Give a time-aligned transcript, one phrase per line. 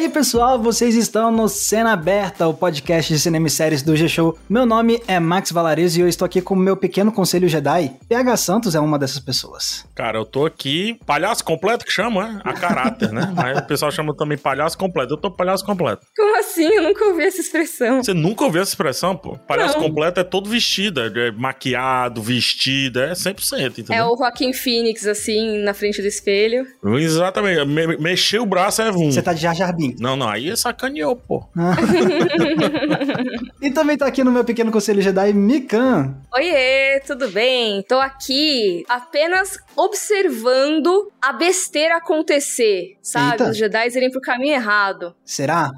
[0.00, 3.94] E aí, pessoal, vocês estão no Cena Aberta, o podcast de cinema e séries do
[3.94, 4.34] G-Show.
[4.48, 7.92] Meu nome é Max Valares e eu estou aqui com o meu pequeno conselho Jedi.
[8.08, 9.84] PH Santos é uma dessas pessoas.
[9.94, 12.40] Cara, eu tô aqui, palhaço completo que chama, né?
[12.44, 13.30] A caráter, né?
[13.36, 15.12] Mas o pessoal chama também palhaço completo.
[15.12, 16.00] Eu tô palhaço completo.
[16.16, 16.64] Como assim?
[16.64, 18.02] Eu nunca ouvi essa expressão.
[18.02, 19.36] Você nunca ouviu essa expressão, pô?
[19.46, 19.84] Palhaço Não.
[19.84, 23.94] completo é todo vestido, é maquiado, vestido, é 100%, entendeu?
[23.94, 26.66] É o Joaquim Phoenix, assim, na frente do espelho.
[26.98, 27.66] Exatamente.
[27.66, 29.12] Me, mexer o braço é vum.
[29.12, 29.89] Você tá de Jar Jar Binks.
[29.98, 31.44] Não, não, aí é sacaneou, pô.
[33.60, 36.16] E também tá aqui no meu pequeno conselho Jedi, Mikan.
[36.32, 37.82] Oiê, tudo bem?
[37.82, 43.32] Tô aqui apenas observando a besteira acontecer, sabe?
[43.32, 43.50] Eita.
[43.50, 45.14] Os Jedi irem pro caminho errado.
[45.24, 45.70] Será?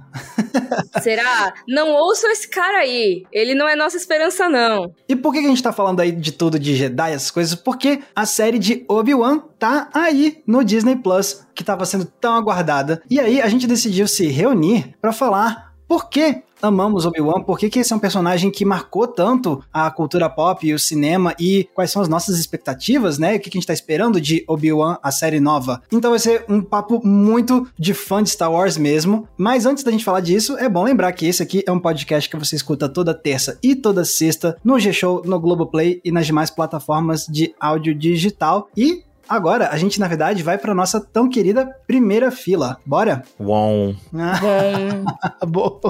[1.02, 1.52] Será?
[1.66, 3.24] não ouçam esse cara aí.
[3.32, 4.94] Ele não é nossa esperança, não.
[5.08, 7.54] E por que que a gente tá falando aí de tudo de Jedi, essas coisas?
[7.54, 13.02] Porque a série de Obi-Wan tá aí no Disney Plus, que tava sendo tão aguardada.
[13.08, 17.68] E aí a gente decidiu se reunir pra falar por que amamos Obi-Wan, por que,
[17.68, 21.68] que esse é um personagem que marcou tanto a cultura pop e o cinema e
[21.74, 23.34] quais são as nossas expectativas, né?
[23.34, 25.82] O que, que a gente tá esperando de Obi-Wan, a série nova.
[25.90, 29.28] Então vai ser um papo muito de fã de Star Wars mesmo.
[29.36, 32.30] Mas antes da gente falar disso, é bom lembrar que esse aqui é um podcast
[32.30, 36.50] que você escuta toda terça e toda sexta no G-Show, no Globoplay e nas demais
[36.50, 38.68] plataformas de áudio digital.
[38.76, 42.78] E Agora, a gente, na verdade, vai pra nossa tão querida primeira fila.
[42.84, 43.22] Bora?
[43.40, 43.94] Uau.
[45.46, 45.80] Boa.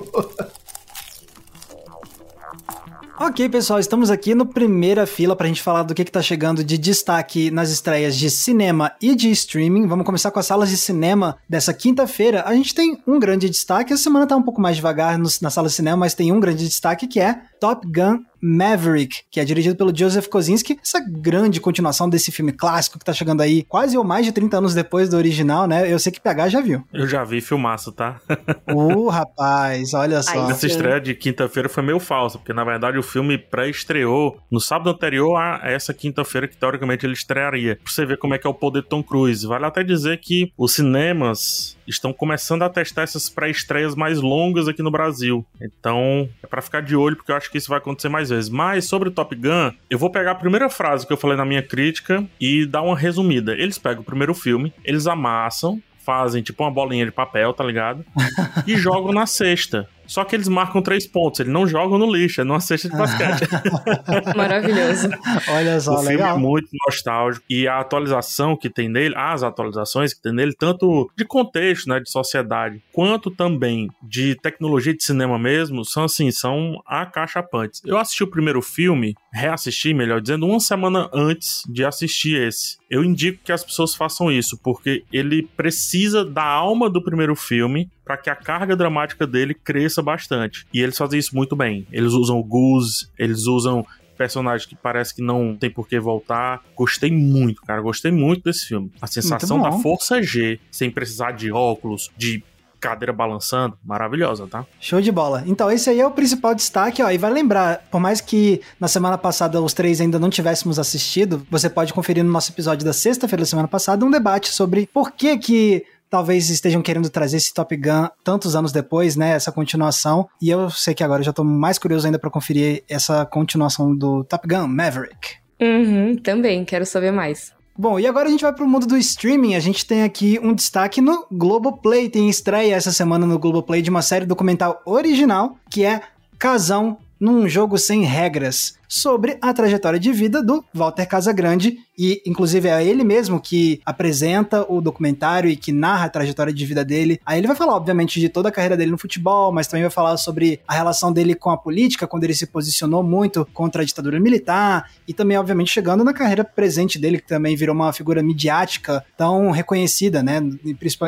[3.20, 6.64] Ok, pessoal, estamos aqui no primeira fila pra gente falar do que, que tá chegando
[6.64, 9.86] de destaque nas estreias de cinema e de streaming.
[9.86, 12.42] Vamos começar com as salas de cinema dessa quinta-feira.
[12.44, 15.50] A gente tem um grande destaque, a semana tá um pouco mais devagar nos- na
[15.50, 19.44] sala de cinema, mas tem um grande destaque que é Top Gun Maverick, que é
[19.44, 23.96] dirigido pelo Joseph Kosinski, essa grande continuação desse filme clássico que tá chegando aí quase
[23.96, 25.90] ou mais de 30 anos depois do original, né?
[25.90, 26.82] Eu sei que PH já viu.
[26.92, 28.20] Eu já vi filmaço, tá?
[28.72, 30.50] Uh, rapaz, olha só.
[30.50, 34.90] Essa estreia de quinta-feira foi meio falsa, porque na verdade o filme pré-estreou no sábado
[34.90, 37.76] anterior a essa quinta-feira que teoricamente ele estrearia.
[37.76, 39.46] Pra você ver como é que é o poder de Tom Cruise.
[39.46, 44.82] Vale até dizer que os cinemas estão começando a testar essas pré-estreias mais longas aqui
[44.82, 45.44] no Brasil.
[45.60, 48.50] Então, é pra ficar de olho, porque eu acho que isso vai acontecer mais vezes.
[48.50, 51.44] Mas sobre o Top Gun, eu vou pegar a primeira frase que eu falei na
[51.44, 53.52] minha crítica e dar uma resumida.
[53.52, 58.04] Eles pegam o primeiro filme, eles amassam, fazem tipo uma bolinha de papel, tá ligado?
[58.66, 59.88] e jogam na cesta.
[60.12, 62.94] Só que eles marcam três pontos, eles não jogam no lixo, é numa cesta de
[62.94, 63.48] basquete.
[64.36, 65.08] maravilhoso.
[65.48, 66.36] Olha só, o filme legal.
[66.36, 67.46] é muito nostálgico.
[67.48, 71.98] E a atualização que tem nele, as atualizações que tem nele, tanto de contexto, né,
[71.98, 77.80] de sociedade, quanto também de tecnologia de cinema mesmo, são assim, são acachapantes.
[77.82, 82.76] Eu assisti o primeiro filme, reassisti, melhor dizendo, uma semana antes de assistir esse.
[82.92, 87.90] Eu indico que as pessoas façam isso, porque ele precisa da alma do primeiro filme
[88.04, 90.66] para que a carga dramática dele cresça bastante.
[90.74, 91.86] E eles fazem isso muito bem.
[91.90, 93.82] Eles usam Goose, eles usam
[94.18, 96.62] personagem que parece que não tem por que voltar.
[96.76, 97.80] Gostei muito, cara.
[97.80, 98.92] Gostei muito desse filme.
[99.00, 102.44] A sensação da força G, sem precisar de óculos, de
[102.82, 104.66] cadeira balançando, maravilhosa, tá?
[104.80, 105.44] Show de bola.
[105.46, 107.10] Então, esse aí é o principal destaque, ó.
[107.10, 111.46] E vai lembrar, por mais que na semana passada os três ainda não tivéssemos assistido,
[111.48, 115.12] você pode conferir no nosso episódio da sexta-feira da semana passada um debate sobre por
[115.12, 119.30] que que talvez estejam querendo trazer esse Top Gun tantos anos depois, né?
[119.30, 120.28] Essa continuação.
[120.40, 123.96] E eu sei que agora eu já tô mais curioso ainda pra conferir essa continuação
[123.96, 125.36] do Top Gun Maverick.
[125.60, 127.54] Uhum, também, quero saber mais.
[127.76, 129.54] Bom, e agora a gente vai pro mundo do streaming.
[129.54, 132.08] A gente tem aqui um destaque no Globoplay.
[132.08, 136.02] Tem estreia essa semana no Globoplay de uma série documental original que é
[136.38, 142.68] Casão num jogo sem regras, sobre a trajetória de vida do Walter Casagrande e inclusive
[142.68, 147.18] é ele mesmo que apresenta o documentário e que narra a trajetória de vida dele.
[147.24, 149.90] Aí ele vai falar obviamente de toda a carreira dele no futebol, mas também vai
[149.90, 153.84] falar sobre a relação dele com a política, quando ele se posicionou muito contra a
[153.84, 158.22] ditadura militar e também obviamente chegando na carreira presente dele que também virou uma figura
[158.22, 160.40] midiática tão reconhecida, né,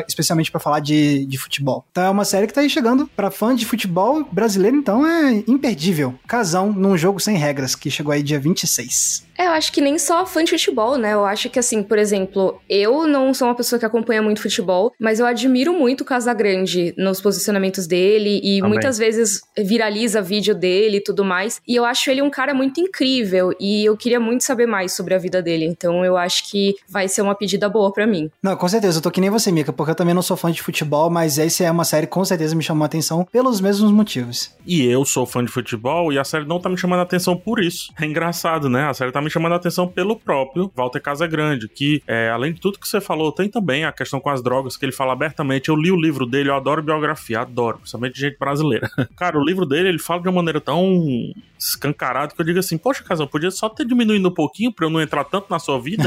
[0.07, 1.85] especialmente para falar de, de futebol.
[1.91, 5.43] Então é uma série que tá aí chegando para fã de futebol brasileiro, então é
[5.47, 6.15] imperdível.
[6.27, 9.23] Casão num jogo sem regras que chegou aí dia 26.
[9.37, 11.13] É, eu acho que nem só fã de futebol, né?
[11.13, 14.93] Eu acho que, assim, por exemplo, eu não sou uma pessoa que acompanha muito futebol,
[14.99, 18.69] mas eu admiro muito o Casagrande nos posicionamentos dele e Também.
[18.69, 21.61] muitas vezes viraliza vídeo dele e tudo mais.
[21.67, 25.13] E eu acho ele um cara muito incrível e eu queria muito saber mais sobre
[25.13, 25.65] a vida dele.
[25.65, 28.29] Então eu acho que vai ser uma pedida boa pra mim.
[28.41, 30.51] Não, com certeza, eu tô que nem você, Mika, porque eu também não sou fã
[30.51, 33.59] de futebol, mas essa é uma série que com certeza me chamou a atenção pelos
[33.59, 34.51] mesmos motivos.
[34.65, 37.35] E eu sou fã de futebol e a série não tá me chamando a atenção
[37.35, 37.91] por isso.
[37.99, 38.87] É engraçado, né?
[38.87, 42.61] A série tá me chamando a atenção pelo próprio Walter Casagrande, que, é, além de
[42.61, 45.69] tudo que você falou, tem também a questão com as drogas, que ele fala abertamente.
[45.69, 48.89] Eu li o livro dele, eu adoro biografia, adoro, principalmente de gente brasileira.
[49.17, 52.77] Cara, o livro dele, ele fala de uma maneira tão escancarada que eu digo assim,
[52.77, 55.79] poxa, Casal, podia só ter diminuído um pouquinho pra eu não entrar tanto na sua
[55.79, 56.03] vida.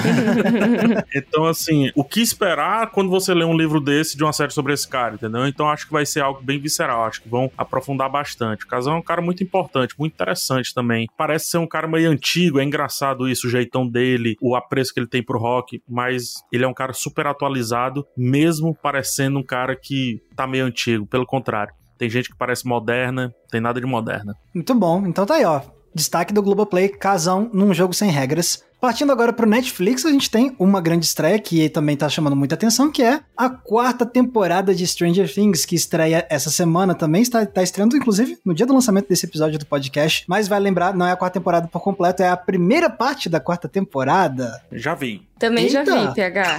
[1.15, 4.73] então, assim, o que esperar quando você lê um livro desse de uma série sobre
[4.73, 5.47] esse cara, entendeu?
[5.47, 8.65] Então acho que vai ser algo bem visceral, acho que vão aprofundar bastante.
[8.65, 11.09] O Casal é um cara muito importante, muito interessante também.
[11.17, 15.01] Parece ser um cara meio antigo, é engraçado isso, o jeitão dele, o apreço que
[15.01, 19.77] ele tem pro rock, mas ele é um cara super atualizado, mesmo parecendo um cara
[19.77, 21.73] que tá meio antigo, pelo contrário.
[21.97, 24.35] Tem gente que parece moderna, tem nada de moderna.
[24.55, 25.07] Muito bom.
[25.07, 25.61] Então tá aí, ó.
[25.95, 28.63] Destaque do Globoplay, casão num jogo sem regras.
[28.81, 32.55] Partindo agora pro Netflix, a gente tem uma grande estreia que também tá chamando muita
[32.55, 37.23] atenção, que é a quarta temporada de Stranger Things, que estreia essa semana também.
[37.23, 40.25] Está, tá estreando, inclusive, no dia do lançamento desse episódio do podcast.
[40.29, 43.41] Mas vai lembrar, não é a quarta temporada por completo, é a primeira parte da
[43.41, 44.63] quarta temporada.
[44.71, 45.27] Já vi.
[45.39, 45.85] Também Eita.
[45.85, 46.59] já vi, PH.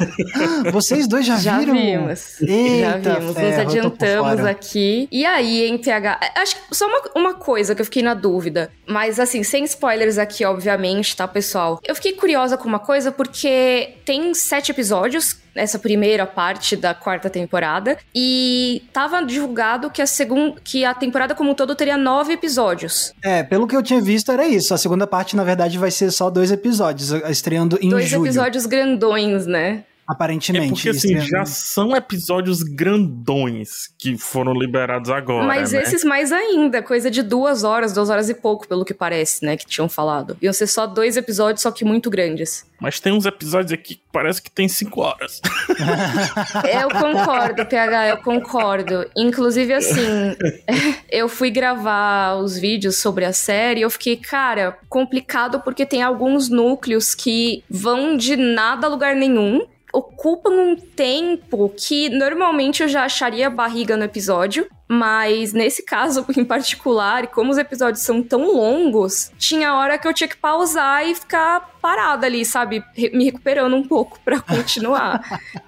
[0.72, 1.74] Vocês dois já, já viram?
[1.74, 2.42] Vimos.
[2.42, 3.36] Eita, já vimos.
[3.36, 5.08] Ferro, Nos adiantamos aqui.
[5.12, 6.20] E aí, hein, PH?
[6.38, 8.72] Acho que só uma, uma coisa que eu fiquei na dúvida.
[8.88, 11.80] Mas assim, sem spoilers aqui, obviamente, tá, pessoal?
[11.86, 17.30] Eu fiquei curiosa com uma coisa porque tem sete episódios essa primeira parte da quarta
[17.30, 17.98] temporada.
[18.16, 20.56] E tava divulgado que a segunda.
[20.64, 23.14] que a temporada como um todo teria nove episódios.
[23.24, 24.74] É, pelo que eu tinha visto, era isso.
[24.74, 28.24] A segunda parte, na verdade, vai ser só dois episódios, estreando em dois julho.
[28.24, 29.84] Dois episódios grandões, né?
[30.10, 30.66] Aparentemente.
[30.66, 35.46] É porque, assim, já são episódios grandões que foram liberados agora.
[35.46, 35.84] Mas né?
[35.84, 39.56] esses mais ainda, coisa de duas horas, duas horas e pouco, pelo que parece, né?
[39.56, 40.36] Que tinham falado.
[40.42, 42.66] Iam ser só dois episódios, só que muito grandes.
[42.80, 45.42] Mas tem uns episódios aqui que parece que tem cinco horas.
[46.74, 49.06] eu concordo, PH, eu concordo.
[49.16, 50.36] Inclusive, assim,
[51.12, 56.02] eu fui gravar os vídeos sobre a série e eu fiquei, cara, complicado porque tem
[56.02, 62.90] alguns núcleos que vão de nada a lugar nenhum ocupam um tempo que normalmente eu
[62.90, 68.52] já acharia barriga no episódio, mas nesse caso em particular, como os episódios são tão
[68.52, 72.84] longos, tinha hora que eu tinha que pausar e ficar parada ali, sabe,
[73.14, 75.22] me recuperando um pouco para continuar,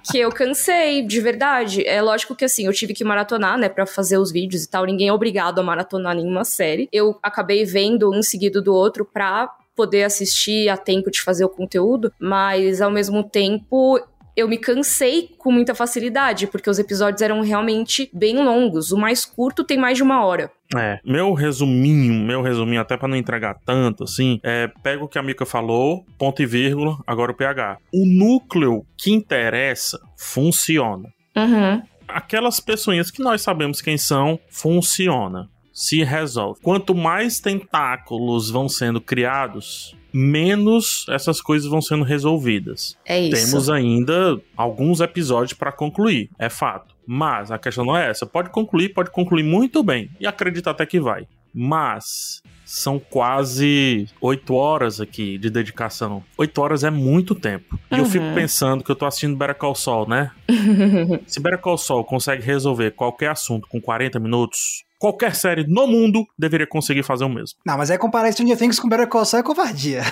[0.10, 1.86] que eu cansei, de verdade.
[1.88, 4.86] É lógico que assim, eu tive que maratonar, né, para fazer os vídeos e tal.
[4.86, 6.90] Ninguém é obrigado a maratonar nenhuma série.
[6.92, 11.50] Eu acabei vendo um seguido do outro pra poder assistir a tempo de fazer o
[11.50, 14.00] conteúdo, mas ao mesmo tempo
[14.42, 18.92] eu me cansei com muita facilidade, porque os episódios eram realmente bem longos.
[18.92, 20.52] O mais curto tem mais de uma hora.
[20.76, 25.20] É, meu resuminho, meu resuminho, até para não entregar tanto, assim, é, pega o que
[25.20, 27.78] a Mika falou, ponto e vírgula, agora o PH.
[27.94, 31.10] O núcleo que interessa funciona.
[31.36, 31.82] Uhum.
[32.08, 35.48] Aquelas pessoinhas que nós sabemos quem são, funciona.
[35.74, 36.60] Se resolve.
[36.62, 42.98] Quanto mais tentáculos vão sendo criados, menos essas coisas vão sendo resolvidas.
[43.06, 43.52] É isso.
[43.52, 46.96] Temos ainda alguns episódios para concluir, é fato.
[47.06, 48.26] Mas a questão não é essa.
[48.26, 50.10] Pode concluir, pode concluir muito bem.
[50.20, 51.28] E acredito até que vai.
[51.54, 56.24] Mas são quase oito horas aqui de dedicação.
[56.38, 57.78] Oito horas é muito tempo.
[57.92, 58.00] E uhum.
[58.02, 60.32] eu fico pensando que eu tô assistindo Better Call Saul, né?
[61.28, 66.28] Se Better Call Saul consegue resolver qualquer assunto com 40 minutos, qualquer série no mundo
[66.38, 67.58] deveria conseguir fazer o mesmo.
[67.66, 70.04] Não, mas é comparar Stranger Things com Better Call Saul é covardia.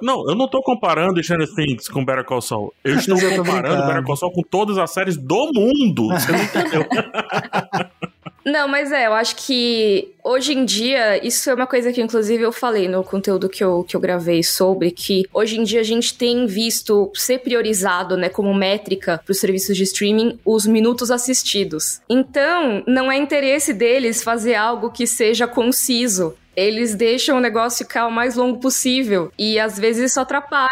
[0.00, 2.72] não, eu não tô comparando Stranger Things com Better Call Saul.
[2.82, 6.08] Eu estou eu comparando Better Call Saul com todas as séries do mundo.
[6.08, 6.86] Você não entendeu?
[8.44, 12.42] Não, mas é, eu acho que hoje em dia, isso é uma coisa que inclusive
[12.42, 15.84] eu falei no conteúdo que eu, que eu gravei sobre, que hoje em dia a
[15.84, 21.10] gente tem visto ser priorizado, né, como métrica para os serviços de streaming os minutos
[21.10, 22.00] assistidos.
[22.08, 26.34] Então, não é interesse deles fazer algo que seja conciso.
[26.54, 30.68] Eles deixam o negócio ficar o mais longo possível e às vezes isso atrapalha.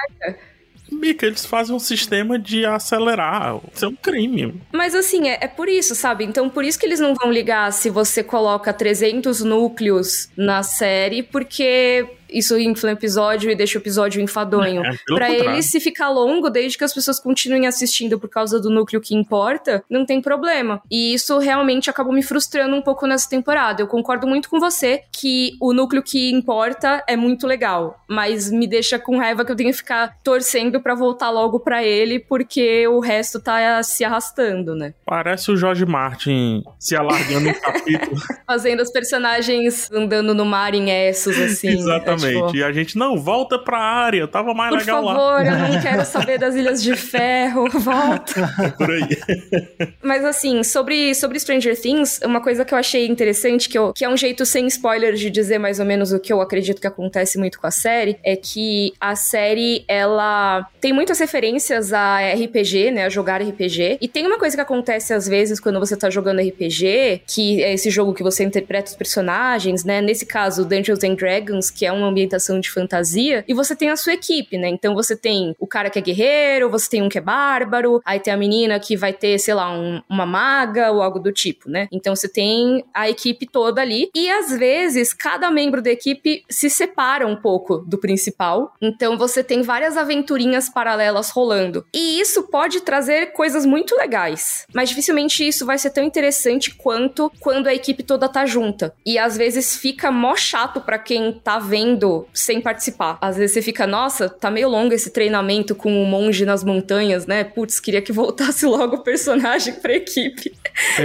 [0.91, 3.59] Mica, eles fazem um sistema de acelerar.
[3.73, 4.61] Isso é um crime.
[4.73, 6.25] Mas assim, é, é, por isso, sabe?
[6.25, 11.23] Então, por isso que eles não vão ligar se você coloca 300 núcleos na série,
[11.23, 14.85] porque isso infla o episódio e deixa o episódio enfadonho.
[14.85, 18.71] É, para ele, se ficar longo, desde que as pessoas continuem assistindo por causa do
[18.71, 20.83] núcleo que importa, não tem problema.
[20.91, 23.83] E isso realmente acabou me frustrando um pouco nessa temporada.
[23.83, 28.67] Eu concordo muito com você que o núcleo que importa é muito legal, mas me
[28.67, 32.87] deixa com raiva que eu tenho que ficar torcendo para voltar logo para ele, porque
[32.89, 34.95] o resto tá se arrastando, né?
[35.05, 38.17] Parece o Jorge Martin se alargando em capítulo.
[38.47, 41.69] Fazendo os personagens andando no mar em Essos, assim.
[41.69, 42.47] Exatamente Exatamente.
[42.47, 42.57] Tipo...
[42.57, 45.15] E a gente, não, volta pra área, tava mais Por legal favor, lá.
[45.15, 48.53] Por favor, eu não quero saber das Ilhas de Ferro, volta.
[48.63, 49.09] É por aí.
[50.03, 54.05] Mas assim, sobre, sobre Stranger Things, uma coisa que eu achei interessante, que, eu, que
[54.05, 56.87] é um jeito sem spoilers de dizer mais ou menos o que eu acredito que
[56.87, 62.91] acontece muito com a série, é que a série, ela tem muitas referências a RPG,
[62.91, 66.11] né, a jogar RPG, e tem uma coisa que acontece às vezes quando você tá
[66.11, 71.03] jogando RPG, que é esse jogo que você interpreta os personagens, né, nesse caso Dungeons
[71.05, 74.69] and Dragons, que é uma ambientação de fantasia, e você tem a sua equipe, né,
[74.69, 78.21] então você tem o cara que é guerreiro, você tem um que é bárbaro, aí
[78.21, 81.69] tem a menina que vai ter, sei lá, um, uma maga ou algo do tipo,
[81.69, 86.45] né, então você tem a equipe toda ali, e às vezes cada membro da equipe
[86.49, 92.45] se separa um pouco do principal, então você tem várias aventurinhas paralelas rolando, e isso
[92.45, 97.75] pode trazer coisas muito legais, mas dificilmente isso vai ser tão interessante quanto quando a
[97.75, 102.00] equipe toda tá junta, e às vezes fica mó chato para quem tá vendo
[102.33, 103.19] sem participar.
[103.21, 107.27] Às vezes você fica, nossa, tá meio longo esse treinamento com o monge nas montanhas,
[107.27, 107.45] né?
[107.45, 110.53] Putz, queria que voltasse logo o personagem pra equipe.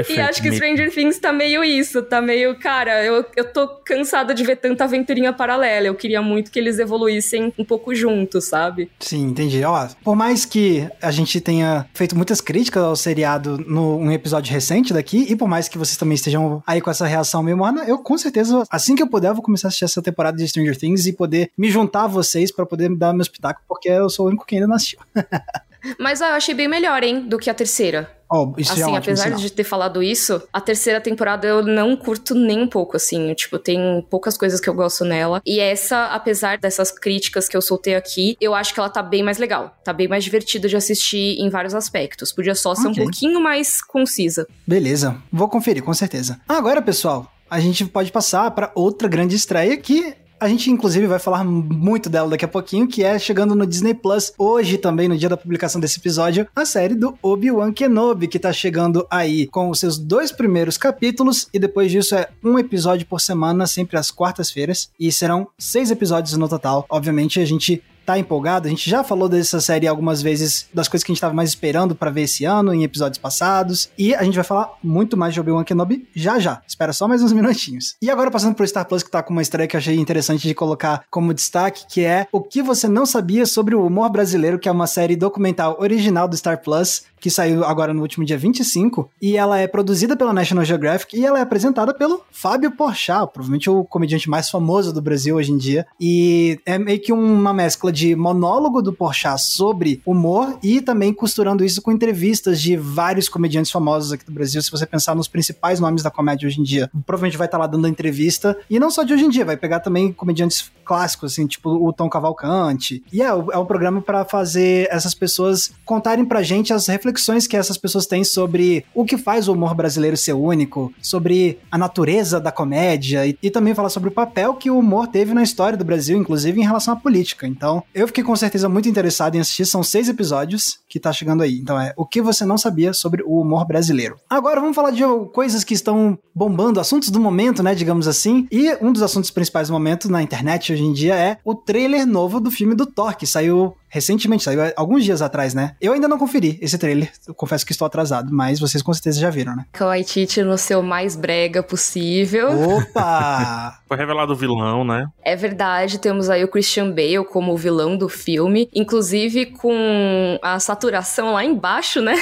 [0.10, 4.34] e acho que Stranger Things tá meio isso, tá meio, cara, eu, eu tô cansada
[4.34, 5.88] de ver tanta aventurinha paralela.
[5.88, 8.90] Eu queria muito que eles evoluíssem um pouco juntos, sabe?
[9.00, 9.64] Sim, entendi.
[9.64, 14.94] Ó, por mais que a gente tenha feito muitas críticas ao seriado num episódio recente
[14.94, 17.98] daqui, e por mais que vocês também estejam aí com essa reação meio morna, eu
[17.98, 20.85] com certeza, assim que eu puder, vou começar a assistir essa temporada de Stranger Things
[21.06, 24.30] e poder me juntar a vocês para poder dar meus pitacos, porque eu sou o
[24.30, 25.00] único que ainda não assistiu.
[26.00, 28.12] Mas ó, eu achei bem melhor, hein, do que a terceira.
[28.32, 29.40] Oh, isso assim, é apesar sinal.
[29.40, 33.34] de ter falado isso, a terceira temporada eu não curto nem um pouco, assim.
[33.36, 35.42] Tipo, tem poucas coisas que eu gosto nela.
[35.46, 39.22] E essa, apesar dessas críticas que eu soltei aqui, eu acho que ela tá bem
[39.22, 39.78] mais legal.
[39.84, 42.32] Tá bem mais divertida de assistir em vários aspectos.
[42.32, 44.48] Podia só ser um pouquinho mais concisa.
[44.66, 46.40] Beleza, vou conferir, com certeza.
[46.50, 51.20] Agora, pessoal, a gente pode passar para outra grande estreia que a gente, inclusive, vai
[51.20, 55.18] falar muito dela daqui a pouquinho, que é chegando no Disney Plus, hoje também, no
[55.18, 59.70] dia da publicação desse episódio, a série do Obi-Wan Kenobi, que tá chegando aí com
[59.70, 64.12] os seus dois primeiros capítulos, e depois disso é um episódio por semana, sempre às
[64.12, 66.86] quartas-feiras, e serão seis episódios no total.
[66.90, 68.68] Obviamente, a gente tá empolgado.
[68.68, 71.50] A gente já falou dessa série algumas vezes, das coisas que a gente tava mais
[71.50, 73.90] esperando para ver esse ano, em episódios passados.
[73.98, 76.62] E a gente vai falar muito mais de Obi-Wan Kenobi já já.
[76.68, 77.96] Espera só mais uns minutinhos.
[78.02, 80.48] E agora passando pro Star Plus, que tá com uma estreia que eu achei interessante
[80.48, 84.60] de colocar como destaque, que é O que você não sabia sobre o humor brasileiro,
[84.60, 88.38] que é uma série documental original do Star Plus, que saiu agora no último dia
[88.38, 93.32] 25, e ela é produzida pela National Geographic e ela é apresentada pelo Fábio Porchat,
[93.34, 97.52] provavelmente o comediante mais famoso do Brasil hoje em dia, e é meio que uma
[97.52, 103.30] mescla de monólogo do Porchat sobre humor e também costurando isso com entrevistas de vários
[103.30, 106.64] comediantes famosos aqui do Brasil, se você pensar nos principais nomes da comédia hoje em
[106.64, 109.56] dia, provavelmente vai estar lá dando entrevista, e não só de hoje em dia, vai
[109.56, 114.24] pegar também comediantes clássicos, assim, tipo o Tom Cavalcante, e é, é um programa para
[114.24, 119.18] fazer essas pessoas contarem pra gente as reflexões que essas pessoas têm sobre o que
[119.18, 123.90] faz o humor brasileiro ser único, sobre a natureza da comédia e, e também falar
[123.90, 126.98] sobre o papel que o humor teve na história do Brasil, inclusive em relação à
[126.98, 127.48] política.
[127.48, 129.66] Então, eu fiquei com certeza muito interessado em assistir.
[129.66, 131.58] São seis episódios que tá chegando aí.
[131.58, 134.18] Então, é o que você não sabia sobre o humor brasileiro.
[134.30, 138.48] Agora, vamos falar de coisas que estão bombando, assuntos do momento, né, digamos assim.
[138.52, 142.06] E um dos assuntos principais do momento na internet hoje em dia é o trailer
[142.06, 145.76] novo do filme do Thor, que saiu recentemente, saiu alguns dias atrás, né?
[145.80, 149.20] Eu ainda não conferi esse trailer, eu confesso que estou atrasado, mas vocês com certeza
[149.20, 149.66] já viram, né?
[149.80, 152.50] Waititi no seu mais brega possível.
[152.78, 153.80] Opa!
[153.88, 155.08] Foi revelado o vilão, né?
[155.24, 160.60] É verdade, temos aí o Christian Bale como o vilão do filme, inclusive com a
[160.60, 162.16] saturação lá embaixo, né?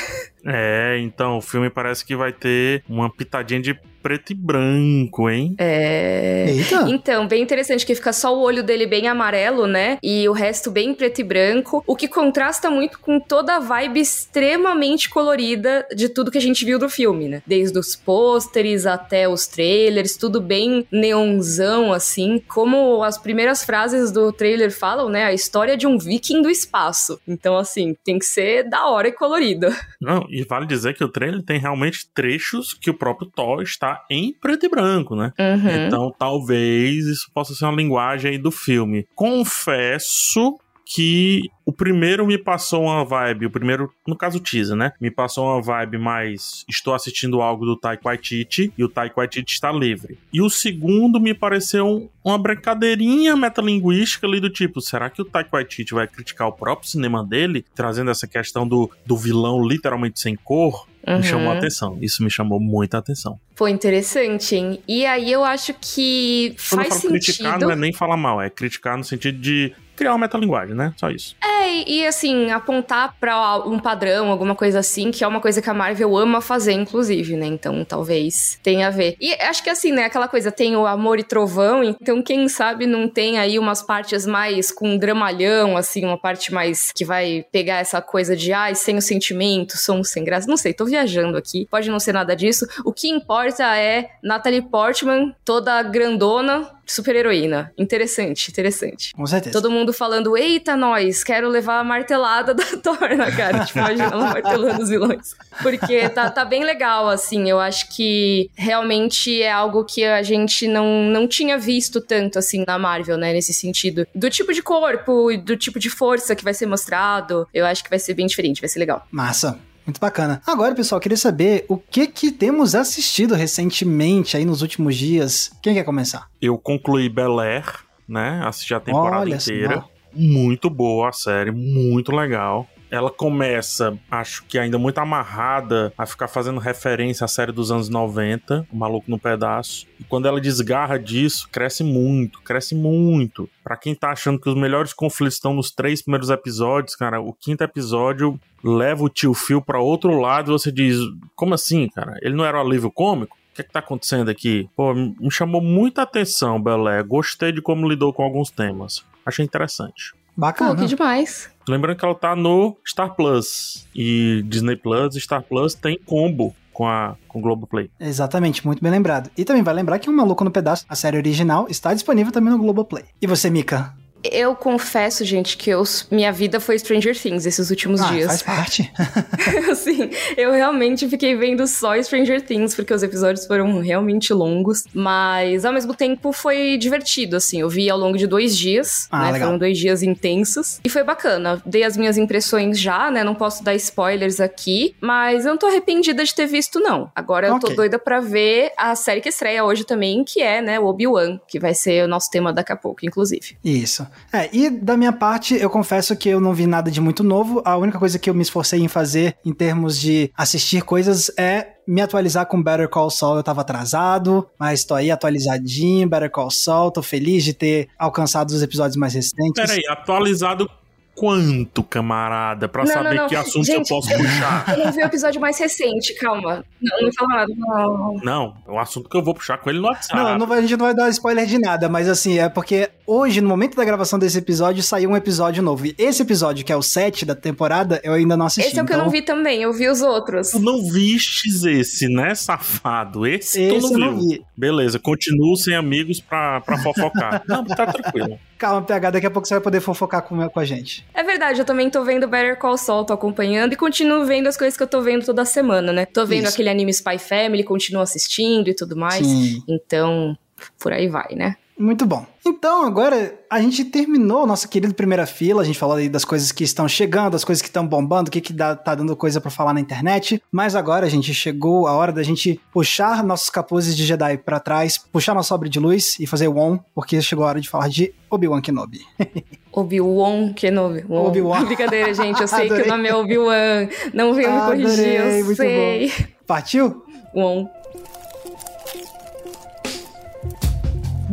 [0.46, 5.56] É, então o filme parece que vai ter uma pitadinha de preto e branco, hein?
[5.58, 6.46] É.
[6.50, 6.86] Eita!
[6.90, 9.98] Então, bem interessante que fica só o olho dele bem amarelo, né?
[10.04, 14.02] E o resto bem preto e branco, o que contrasta muito com toda a vibe
[14.02, 17.42] extremamente colorida de tudo que a gente viu do filme, né?
[17.48, 24.34] Desde os pôsteres até os trailers, tudo bem neonzão assim, como as primeiras frases do
[24.34, 25.24] trailer falam, né?
[25.24, 27.20] A história de um viking do espaço.
[27.26, 29.68] Então, assim, tem que ser da hora e colorido.
[30.02, 33.93] Não, e vale dizer que o trailer tem realmente trechos que o próprio Thor está
[34.10, 35.32] em preto e branco, né?
[35.40, 35.86] Uhum.
[35.86, 39.08] Então talvez isso possa ser uma linguagem aí do filme.
[39.16, 40.58] Confesso
[40.94, 44.92] que o primeiro me passou uma vibe, o primeiro, no caso o teaser, né?
[45.02, 49.54] Me passou uma vibe mais estou assistindo algo do Taika Waititi e o Taika Waititi
[49.54, 50.20] está livre.
[50.32, 55.50] E o segundo me pareceu uma brincadeirinha metalinguística ali do tipo, será que o Taika
[55.54, 60.36] Waititi vai criticar o próprio cinema dele, trazendo essa questão do, do vilão literalmente sem
[60.36, 60.86] cor?
[61.06, 61.18] Uhum.
[61.18, 61.98] Me chamou a atenção.
[62.02, 63.38] Isso me chamou muita atenção.
[63.56, 64.80] Foi interessante, hein?
[64.88, 67.24] E aí eu acho que Quando faz eu falo sentido.
[67.26, 70.94] criticar não é nem falar mal, é criticar no sentido de criar uma metalinguagem, né?
[70.98, 71.36] Só isso.
[71.44, 75.70] É, e assim, apontar pra um padrão, alguma coisa assim, que é uma coisa que
[75.70, 77.46] a Marvel ama fazer, inclusive, né?
[77.46, 79.16] Então talvez tenha a ver.
[79.20, 80.06] E acho que assim, né?
[80.06, 84.26] Aquela coisa, tem o amor e trovão, então quem sabe não tem aí umas partes
[84.26, 88.98] mais com dramalhão, assim, uma parte mais que vai pegar essa coisa de, ai, sem
[88.98, 90.48] o sentimento, som sem graça.
[90.48, 91.68] Não sei, tô viajando aqui.
[91.70, 92.66] Pode não ser nada disso.
[92.86, 97.72] O que importa é Natalie Portman, toda grandona, super heroína.
[97.78, 99.12] Interessante, interessante.
[99.14, 99.54] Com certeza.
[99.54, 103.66] Todo mundo falando, eita, nós, quero levar a martelada da Thor na cara.
[103.66, 105.36] tipo, imagina ela martelando os vilões.
[105.62, 107.50] Porque tá, tá bem legal, assim.
[107.50, 112.64] Eu acho que realmente é algo que a gente não, não tinha visto tanto, assim,
[112.66, 113.34] na Marvel, né?
[113.34, 114.08] Nesse sentido.
[114.14, 117.48] Do tipo de corpo e do tipo de força que vai ser mostrado.
[117.54, 119.06] Eu acho que vai ser bem diferente, vai ser legal.
[119.12, 119.60] Massa.
[119.86, 120.42] Muito bacana.
[120.46, 125.52] Agora, pessoal, queria saber o que que temos assistido recentemente aí nos últimos dias.
[125.62, 126.30] Quem quer começar?
[126.42, 127.66] Eu concluí Bel Air,
[128.08, 128.42] né?
[128.46, 129.82] Assisti a temporada Olha inteira.
[129.82, 129.90] só.
[130.16, 132.68] Muito boa a série, muito legal.
[132.94, 137.90] Ela começa, acho que ainda muito amarrada a ficar fazendo referência à série dos anos
[137.90, 139.88] 90, O Maluco no Pedaço.
[140.00, 143.50] E quando ela desgarra disso, cresce muito, cresce muito.
[143.64, 147.34] Pra quem tá achando que os melhores conflitos estão nos três primeiros episódios, cara, o
[147.34, 151.00] quinto episódio leva o tio Phil pra outro lado e você diz:
[151.36, 152.20] como assim, cara?
[152.22, 153.36] Ele não era um alívio cômico?
[153.52, 154.70] O que, é que tá acontecendo aqui?
[154.76, 157.02] Pô, me chamou muita atenção, Belé.
[157.02, 159.04] Gostei de como lidou com alguns temas.
[159.26, 160.14] Achei interessante.
[160.36, 160.76] Pô, Bacana.
[160.76, 161.50] que demais.
[161.68, 163.88] Lembrando que ela tá no Star Plus.
[163.96, 167.90] E Disney Plus e Star Plus tem combo com a com o Globoplay.
[168.00, 169.30] Exatamente, muito bem lembrado.
[169.38, 172.52] E também vai lembrar que um Maluco no Pedaço, a série original, está disponível também
[172.52, 173.06] no Globoplay.
[173.22, 173.94] E você, Mika?
[174.24, 178.28] Eu confesso, gente, que eu, minha vida foi Stranger Things esses últimos ah, dias.
[178.28, 178.92] faz parte.
[179.72, 184.86] assim, eu realmente fiquei vendo só Stranger Things, porque os episódios foram realmente longos.
[184.94, 187.60] Mas, ao mesmo tempo, foi divertido, assim.
[187.62, 189.32] Eu vi ao longo de dois dias, Ah, né?
[189.34, 189.48] legal.
[189.50, 190.80] Foram dois dias intensos.
[190.84, 191.62] E foi bacana.
[191.66, 193.24] Dei as minhas impressões já, né?
[193.24, 194.96] Não posso dar spoilers aqui.
[195.02, 197.12] Mas eu não tô arrependida de ter visto, não.
[197.16, 197.70] Agora eu Ok.
[197.70, 201.40] tô doida pra ver a série que estreia hoje também, que é, né, o Obi-Wan,
[201.48, 203.58] que vai ser o nosso tema daqui a pouco, inclusive.
[203.64, 204.08] Isso.
[204.32, 207.62] É, e da minha parte, eu confesso que eu não vi nada de muito novo.
[207.66, 211.74] A única coisa que eu me esforcei em fazer em termos de assistir coisas é
[211.88, 213.38] me atualizar com Better Call Saul.
[213.38, 216.92] Eu tava atrasado, mas tô aí atualizadinho, Better Call Saul.
[216.92, 219.54] Tô feliz de ter alcançado os episódios mais recentes.
[219.56, 220.70] Peraí, atualizado
[221.16, 222.68] quanto, camarada?
[222.68, 223.28] Pra Não, saber não, não.
[223.30, 224.66] que assunto Gente, eu posso eu- puxar.
[224.78, 226.66] Eu não vi o episódio mais recente, calma.
[226.82, 227.54] Não, não fala nada.
[227.56, 228.16] Não.
[228.24, 230.16] Não, é um assunto que eu vou puxar com ele no WhatsApp.
[230.16, 232.90] Não, não vai- a gente não vai dar spoiler de nada, mas assim, é porque
[233.06, 235.86] hoje, no momento da gravação desse episódio, saiu um episódio novo.
[235.86, 238.70] E esse episódio, que é o 7 da temporada, eu ainda não assisti.
[238.70, 240.52] Esse é o que eu então, não vi também, eu vi os outros.
[240.52, 243.26] Tu não vistes esse, né, safado?
[243.26, 244.30] Esse, Esse tu eu não não viu.
[244.30, 244.46] vi.
[244.56, 247.44] Beleza, continuo sem amigos pra, pra fofocar.
[247.48, 248.40] não, tá tranquilo.
[248.58, 251.06] Calma, PH, daqui a pouco você vai poder fofocar com, com a gente.
[251.14, 254.56] É verdade, eu também tô vendo Better Call Saul, tô acompanhando e continuo vendo as
[254.56, 256.06] coisas que eu tô vendo toda semana, né?
[256.06, 256.54] Tô vendo Isso.
[256.54, 259.26] aquele anime Spy Family, continuo assistindo e tudo mais.
[259.26, 259.62] Sim.
[259.68, 260.38] Então,
[260.80, 261.56] por aí vai, né?
[261.78, 262.26] Muito bom.
[262.46, 265.62] Então, agora a gente terminou nossa querida primeira fila.
[265.62, 268.32] A gente falou aí das coisas que estão chegando, das coisas que estão bombando, o
[268.32, 270.42] que, que dá- tá dando coisa pra falar na internet.
[270.52, 274.60] Mas agora, a gente, chegou a hora da gente puxar nossos capuzes de Jedi pra
[274.60, 277.70] trás, puxar nosso sobre de luz e fazer o on, porque chegou a hora de
[277.70, 279.02] falar de Obi-Wan Kenobi.
[279.72, 281.06] Obi-Wan Kenobi.
[281.10, 281.66] Obi-Wan.
[281.66, 283.88] Brincadeira, gente, eu sei que o nome é Obi-Wan.
[284.14, 286.12] Não venham me Adorei, corrigir, eu sei.
[286.46, 287.04] Partiu?
[287.34, 287.68] Uon.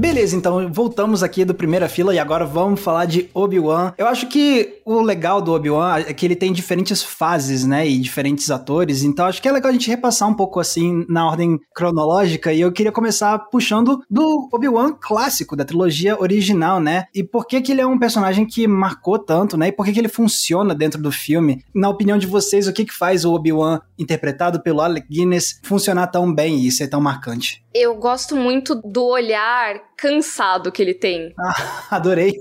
[0.00, 3.92] Beleza, então voltamos aqui do primeira fila e agora vamos falar de Obi-Wan.
[3.98, 7.98] Eu acho que o legal do Obi-Wan é que ele tem diferentes fases, né, e
[7.98, 11.60] diferentes atores, então acho que é legal a gente repassar um pouco assim na ordem
[11.74, 17.46] cronológica e eu queria começar puxando do Obi-Wan clássico, da trilogia original, né, e por
[17.46, 20.08] que que ele é um personagem que marcou tanto, né, e por que que ele
[20.08, 21.62] funciona dentro do filme.
[21.74, 26.06] Na opinião de vocês, o que que faz o Obi-Wan interpretado pelo Alec Guinness funcionar
[26.06, 27.62] tão bem e ser tão marcante?
[27.72, 31.32] Eu gosto muito do olhar cansado que ele tem.
[31.90, 32.32] Adorei.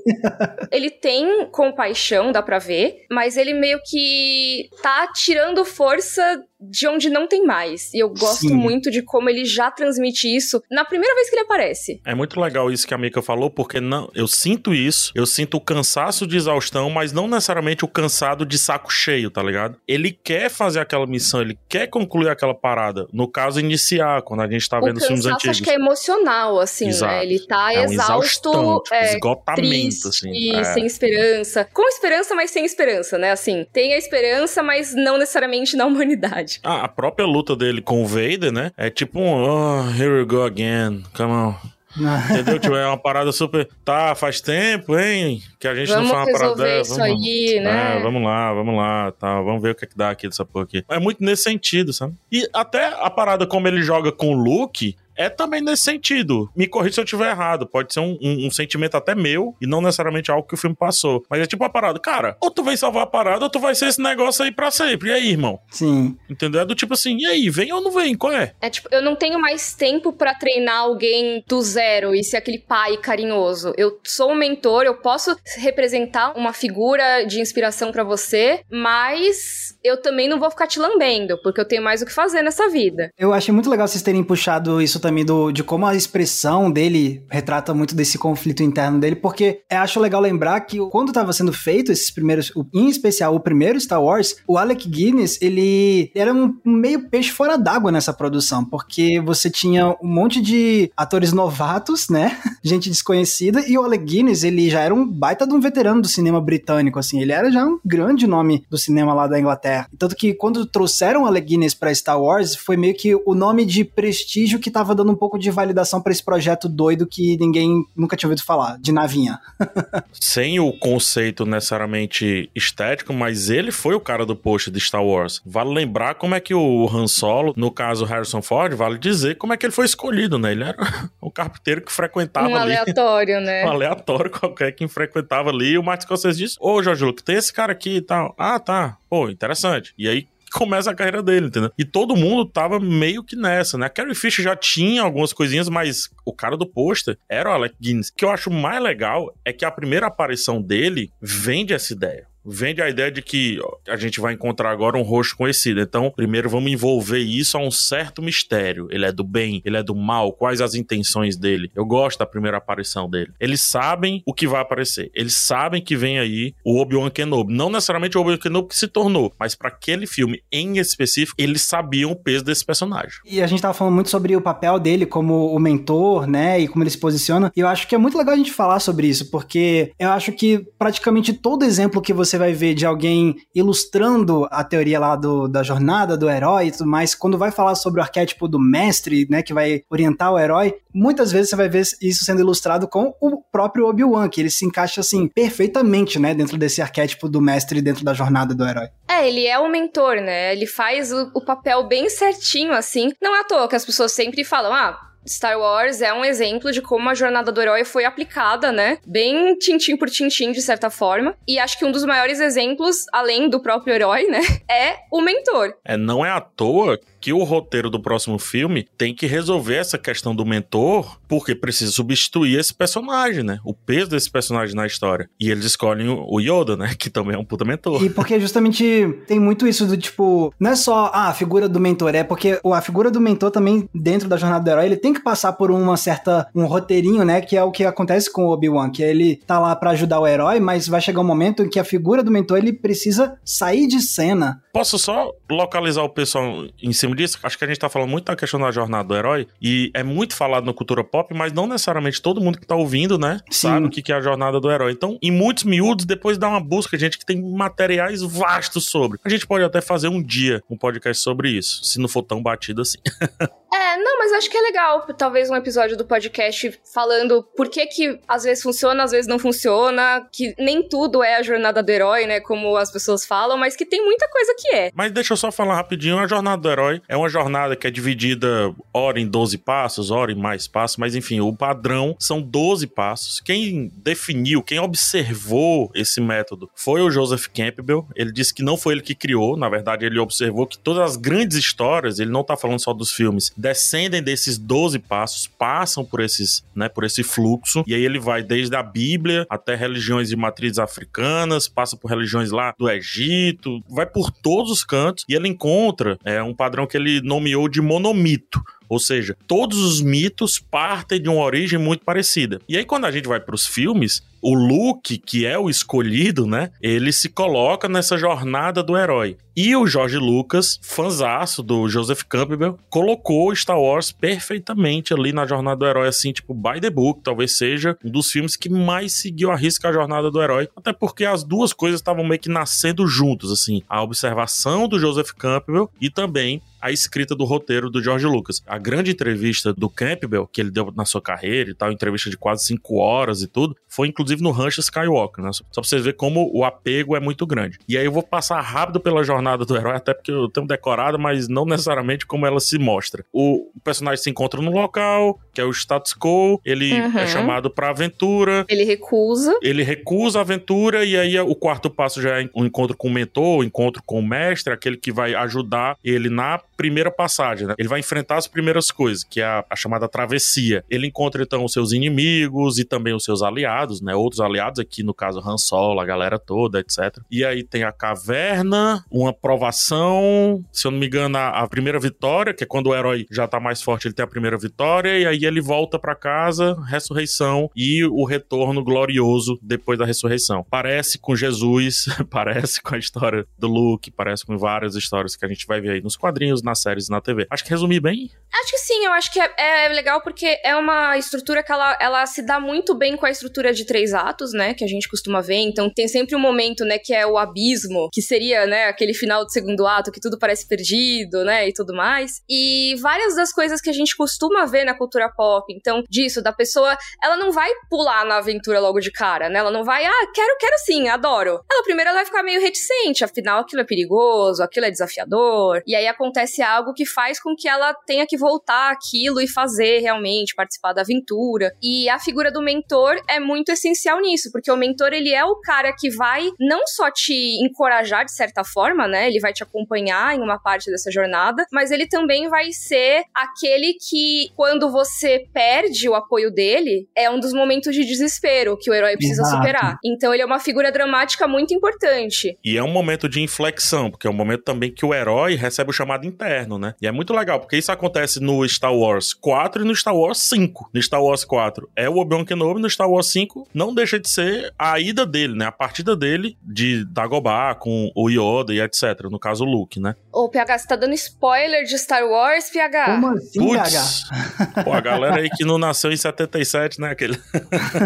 [0.71, 7.09] Ele tem compaixão, dá pra ver, mas ele meio que tá tirando força de onde
[7.09, 7.93] não tem mais.
[7.93, 8.53] E eu gosto Sim.
[8.53, 12.01] muito de como ele já transmite isso na primeira vez que ele aparece.
[12.05, 15.57] É muito legal isso que a Mika falou, porque não, eu sinto isso, eu sinto
[15.57, 19.77] o cansaço de exaustão, mas não necessariamente o cansado de saco cheio, tá ligado?
[19.87, 23.07] Ele quer fazer aquela missão, ele quer concluir aquela parada.
[23.13, 25.57] No caso, iniciar, quando a gente tá vendo os filmes antigos.
[25.57, 26.91] acho que é emocional, assim, né?
[26.91, 27.13] Exato.
[27.13, 27.23] né?
[27.23, 30.55] Ele tá é um exausto, tipo, é, esgotamento, triste, assim.
[30.55, 30.63] É.
[30.63, 31.69] sem esperança.
[31.73, 33.31] Com esperança, mas sem esperança, né?
[33.31, 36.48] Assim, tem a esperança, mas não necessariamente na humanidade.
[36.63, 38.71] Ah, a própria luta dele com o Vader, né?
[38.77, 41.55] É tipo um, oh, here we go again, come on.
[41.97, 42.59] Entendeu?
[42.59, 43.67] Tipo, é uma parada super.
[43.83, 45.41] Tá, faz tempo, hein?
[45.59, 46.99] Que a gente vamos não faz uma parada vamos...
[46.99, 47.97] aí, né?
[47.97, 49.41] É, vamos lá, vamos lá, tá.
[49.41, 50.83] Vamos ver o que, é que dá aqui dessa porra aqui.
[50.87, 52.13] É muito nesse sentido, sabe?
[52.31, 56.49] E até a parada como ele joga com o Luke é também nesse sentido.
[56.55, 57.67] Me corrija se eu estiver errado.
[57.67, 60.75] Pode ser um, um, um, sentimento até meu e não necessariamente algo que o filme
[60.75, 61.25] passou.
[61.29, 61.99] Mas é tipo a parada.
[61.99, 64.71] Cara, ou tu vem salvar a parada ou tu vai ser esse negócio aí pra
[64.71, 65.09] sempre.
[65.09, 65.59] E aí, irmão?
[65.69, 66.17] Sim.
[66.29, 66.61] Entendeu?
[66.61, 68.15] É do tipo assim, e aí, vem ou não vem?
[68.15, 68.53] Qual é?
[68.61, 72.59] É tipo, eu não tenho mais tempo para treinar alguém do zero e ser aquele
[72.59, 73.73] pai carinhoso.
[73.77, 80.01] Eu sou um mentor, eu posso representar uma figura de inspiração para você, mas eu
[80.01, 83.11] também não vou ficar te lambendo, porque eu tenho mais o que fazer nessa vida.
[83.17, 87.23] Eu achei muito legal vocês terem puxado isso também do, de como a expressão dele
[87.29, 91.53] retrata muito desse conflito interno dele, porque eu acho legal lembrar que quando estava sendo
[91.53, 96.55] feito esses primeiros, em especial o primeiro Star Wars, o Alec Guinness, ele era um
[96.65, 102.37] meio peixe fora d'água nessa produção, porque você tinha um monte de atores novatos, né?
[102.63, 106.07] Gente desconhecida, e o Alec Guinness, ele já era um baita de um veterano do
[106.07, 109.68] cinema britânico, assim, ele era já um grande nome do cinema lá da Inglaterra.
[109.97, 113.83] Tanto que quando trouxeram Alec Guinness pra Star Wars, foi meio que o nome de
[113.83, 118.15] prestígio que tava dando um pouco de validação para esse projeto doido que ninguém nunca
[118.15, 119.39] tinha ouvido falar, de navinha.
[120.13, 125.41] Sem o conceito necessariamente estético, mas ele foi o cara do post de Star Wars.
[125.45, 129.53] Vale lembrar como é que o Han Solo, no caso Harrison Ford, vale dizer como
[129.53, 130.51] é que ele foi escolhido, né?
[130.51, 130.77] Ele era
[131.21, 132.75] o carpinteiro que frequentava um ali.
[132.75, 133.65] aleatório, né?
[133.65, 135.71] Um aleatório qualquer que frequentava ali.
[135.71, 138.33] E o Martin Scorsese disse, ô Jorge Lucas, tem esse cara aqui e tal.
[138.37, 138.97] Ah, tá.
[139.09, 139.58] Pô, interessante.
[139.97, 141.71] E aí começa a carreira dele, entendeu?
[141.77, 143.85] E todo mundo tava meio que nessa, né?
[143.85, 147.75] A Carrie Fisher já tinha algumas coisinhas, mas o cara do pôster era o Alec
[147.79, 148.09] Guinness.
[148.09, 152.28] O que eu acho mais legal é que a primeira aparição dele vende essa ideia
[152.49, 155.79] vende a ideia de que a gente vai encontrar agora um rosto conhecido.
[155.79, 158.87] Então, primeiro vamos envolver isso a um certo mistério.
[158.91, 161.71] Ele é do bem, ele é do mal, quais as intenções dele.
[161.75, 163.31] Eu gosto da primeira aparição dele.
[163.39, 165.11] Eles sabem o que vai aparecer.
[165.13, 167.53] Eles sabem que vem aí o Obi-Wan Kenobi.
[167.53, 171.61] Não necessariamente o Obi-Wan Kenobi que se tornou, mas para aquele filme em específico, eles
[171.61, 173.19] sabiam o peso desse personagem.
[173.25, 176.67] E a gente tava falando muito sobre o papel dele como o mentor, né, e
[176.67, 177.51] como ele se posiciona.
[177.55, 180.31] E eu acho que é muito legal a gente falar sobre isso, porque eu acho
[180.31, 185.47] que praticamente todo exemplo que você vai ver de alguém ilustrando a teoria lá do,
[185.47, 189.27] da jornada do herói e tudo mais, quando vai falar sobre o arquétipo do mestre,
[189.29, 193.13] né, que vai orientar o herói, muitas vezes você vai ver isso sendo ilustrado com
[193.21, 197.81] o próprio Obi-Wan, que ele se encaixa assim perfeitamente, né, dentro desse arquétipo do mestre
[197.81, 198.89] dentro da jornada do herói.
[199.07, 200.53] É, ele é o mentor, né?
[200.53, 203.11] Ele faz o, o papel bem certinho assim.
[203.21, 206.71] Não é à toa que as pessoas sempre falam: "Ah, Star Wars é um exemplo
[206.71, 208.97] de como a jornada do herói foi aplicada, né?
[209.05, 211.35] Bem tintim por tintim, de certa forma.
[211.47, 214.39] E acho que um dos maiores exemplos, além do próprio herói, né?
[214.69, 215.73] É o mentor.
[215.83, 219.97] É, não é à toa que o roteiro do próximo filme tem que resolver essa
[219.97, 223.59] questão do mentor, porque precisa substituir esse personagem, né?
[223.63, 225.29] O peso desse personagem na história.
[225.39, 226.93] E eles escolhem o Yoda, né?
[226.99, 228.03] Que também é um puta mentor.
[228.03, 231.79] E porque justamente tem muito isso do tipo, não é só ah, a figura do
[231.79, 235.13] mentor, é porque a figura do mentor também, dentro da jornada do herói, ele tem
[235.13, 237.41] que passar por uma certa, um roteirinho, né?
[237.41, 240.27] Que é o que acontece com o Obi-Wan, que ele tá lá para ajudar o
[240.27, 243.87] herói, mas vai chegar um momento em que a figura do mentor, ele precisa sair
[243.87, 244.61] de cena.
[244.73, 247.39] Posso só localizar o pessoal em cima disso?
[247.43, 250.03] Acho que a gente tá falando muito da questão da jornada do herói, e é
[250.03, 253.67] muito falado na cultura pop, mas não necessariamente todo mundo que tá ouvindo, né, Sim.
[253.67, 254.91] sabe o que é a jornada do herói.
[254.91, 259.19] Então, em muitos miúdos, depois dá uma busca, gente que tem materiais vastos sobre.
[259.23, 262.41] A gente pode até fazer um dia um podcast sobre isso, se não for tão
[262.41, 262.97] batido assim.
[263.71, 267.85] É, não, mas acho que é legal, talvez um episódio do podcast falando por que
[267.85, 271.89] que às vezes funciona, às vezes não funciona, que nem tudo é a jornada do
[271.89, 274.91] herói, né, como as pessoas falam, mas que tem muita coisa que é.
[274.93, 277.91] Mas deixa eu só falar rapidinho, a jornada do herói é uma jornada que é
[277.91, 282.87] dividida hora em 12 passos, hora em mais passos, mas enfim, o padrão são 12
[282.87, 283.39] passos.
[283.39, 288.07] Quem definiu, quem observou esse método foi o Joseph Campbell.
[288.15, 291.15] Ele disse que não foi ele que criou, na verdade ele observou que todas as
[291.15, 296.21] grandes histórias, ele não tá falando só dos filmes, descendem desses 12 passos, passam por
[296.21, 300.35] esses, né, por esse fluxo, e aí ele vai desde a Bíblia até religiões de
[300.35, 305.47] matrizes africanas, passa por religiões lá do Egito, vai por todos os cantos e ele
[305.47, 308.61] encontra é, um padrão que ele nomeou de monomito.
[308.89, 312.59] Ou seja, todos os mitos partem de uma origem muito parecida.
[312.67, 316.47] E aí, quando a gente vai para os filmes, o Luke, que é o escolhido,
[316.47, 316.71] né?
[316.81, 319.37] Ele se coloca nessa jornada do herói.
[319.55, 325.75] E o George Lucas, fanzaço do Joseph Campbell, colocou Star Wars perfeitamente ali na jornada
[325.75, 327.21] do herói, assim, tipo, by the book.
[327.21, 330.67] Talvez seja um dos filmes que mais seguiu a risca a jornada do herói.
[330.75, 333.83] Até porque as duas coisas estavam meio que nascendo juntos, assim.
[333.87, 338.61] A observação do Joseph Campbell e também a escrita do roteiro do George Lucas.
[338.65, 342.37] A grande entrevista do Campbell, que ele deu na sua carreira e tal, entrevista de
[342.37, 345.51] quase cinco horas e tudo, foi inclusive no Rancho Skywalker, né?
[345.53, 347.79] Só pra vocês verem como o apego é muito grande.
[347.87, 351.17] E aí eu vou passar rápido pela jornada do herói, até porque eu tenho decorado,
[351.19, 353.23] mas não necessariamente como ela se mostra.
[353.31, 357.19] O personagem se encontra no local, que é o status quo, ele uhum.
[357.19, 358.65] é chamado pra aventura.
[358.69, 359.57] Ele recusa.
[359.61, 363.11] Ele recusa a aventura, e aí o quarto passo já é o encontro com o
[363.11, 367.75] mentor, o encontro com o mestre, aquele que vai ajudar ele na primeira passagem, né?
[367.77, 370.81] Ele vai enfrentar as primeiras coisas, que é a, a, chamada travessia.
[370.89, 374.15] Ele encontra então os seus inimigos e também os seus aliados, né?
[374.15, 377.17] Outros aliados aqui, no caso Han Solo, a galera toda, etc.
[377.29, 381.99] E aí tem a caverna, uma provação, se eu não me engano, a, a primeira
[381.99, 385.19] vitória, que é quando o herói já tá mais forte, ele tem a primeira vitória,
[385.19, 390.65] e aí ele volta para casa, ressurreição e o retorno glorioso depois da ressurreição.
[390.69, 395.47] Parece com Jesus, parece com a história do Luke, parece com várias histórias que a
[395.47, 397.47] gente vai ver aí nos quadrinhos, nas séries na TV.
[397.49, 398.31] Acho que resumi bem.
[398.51, 401.97] Acho que sim, eu acho que é, é, legal porque é uma estrutura que ela,
[402.01, 404.73] ela se dá muito bem com a estrutura de três atos, né?
[404.73, 405.57] Que a gente costuma ver.
[405.57, 409.45] Então tem sempre um momento, né, que é o abismo, que seria, né, aquele final
[409.45, 411.67] do segundo ato que tudo parece perdido, né?
[411.67, 412.41] E tudo mais.
[412.49, 416.51] E várias das coisas que a gente costuma ver na cultura pop, então, disso, da
[416.51, 419.59] pessoa, ela não vai pular na aventura logo de cara, né?
[419.59, 421.59] Ela não vai, ah, quero, quero sim, adoro.
[421.71, 425.81] Ela primeiro ela vai ficar meio reticente, afinal aquilo é perigoso, aquilo é desafiador.
[425.85, 429.99] E aí acontece algo que faz com que ela tenha que voltar aquilo e fazer
[429.99, 431.71] realmente, participar da aventura.
[431.81, 435.59] E a figura do mentor é muito essencial nisso, porque o mentor ele é o
[435.59, 439.27] cara que vai não só te encorajar de certa forma, né?
[439.27, 443.93] Ele vai te acompanhar em uma parte dessa jornada, mas ele também vai ser aquele
[443.93, 445.18] que quando você
[445.53, 449.57] perde o apoio dele, é um dos momentos de desespero que o herói precisa Exato.
[449.57, 449.97] superar.
[450.03, 452.57] Então ele é uma figura dramática muito importante.
[452.63, 455.89] E é um momento de inflexão, porque é um momento também que o herói recebe
[455.89, 456.93] o chamado interno, né?
[457.01, 460.39] E é muito legal, porque isso acontece no Star Wars 4 e no Star Wars
[460.39, 460.89] 5.
[460.93, 464.29] No Star Wars 4 é o Obi-Wan Kenobi, no Star Wars 5 não deixa de
[464.29, 465.65] ser a ida dele, né?
[465.65, 469.23] A partida dele de Dagobah com o Yoda e etc.
[469.29, 470.15] No caso, o Luke, né?
[470.31, 473.05] Ô, PH, você tá dando spoiler de Star Wars, PH?
[473.05, 474.83] Como assim, Puts, PH?
[474.83, 477.11] Pô, a galera aí que não nasceu em 77, né?
[477.11, 477.39] Aquele...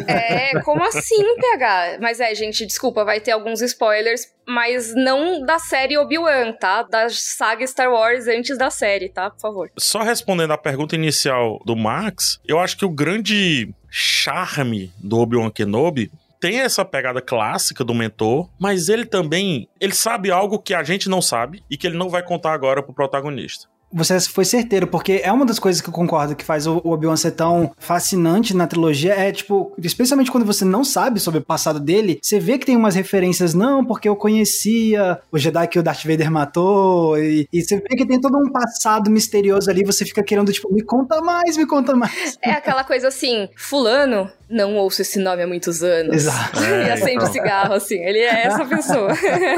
[0.07, 1.97] é, como assim, PH?
[2.01, 6.83] Mas é, gente, desculpa, vai ter alguns spoilers, mas não da série Obi-Wan, tá?
[6.83, 9.29] Da saga Star Wars antes da série, tá?
[9.29, 9.71] Por favor.
[9.77, 15.49] Só respondendo a pergunta inicial do Max, eu acho que o grande charme do Obi-Wan
[15.49, 16.11] Kenobi
[16.43, 21.07] tem essa pegada clássica do mentor, mas ele também, ele sabe algo que a gente
[21.07, 25.21] não sabe e que ele não vai contar agora pro protagonista você foi certeiro, porque
[25.23, 28.67] é uma das coisas que eu concordo que faz o Obi-Wan ser tão fascinante na
[28.67, 32.65] trilogia, é tipo, especialmente quando você não sabe sobre o passado dele, você vê que
[32.65, 37.47] tem umas referências, não, porque eu conhecia o Jedi que o Darth Vader matou, e,
[37.53, 40.82] e você vê que tem todo um passado misterioso ali, você fica querendo, tipo, me
[40.82, 42.38] conta mais, me conta mais.
[42.41, 46.15] É aquela coisa assim, fulano, não ouço esse nome há muitos anos.
[46.15, 46.63] Exato.
[46.63, 47.27] É, e acende então.
[47.27, 47.97] um cigarro, assim.
[48.03, 49.10] Ele é essa pessoa.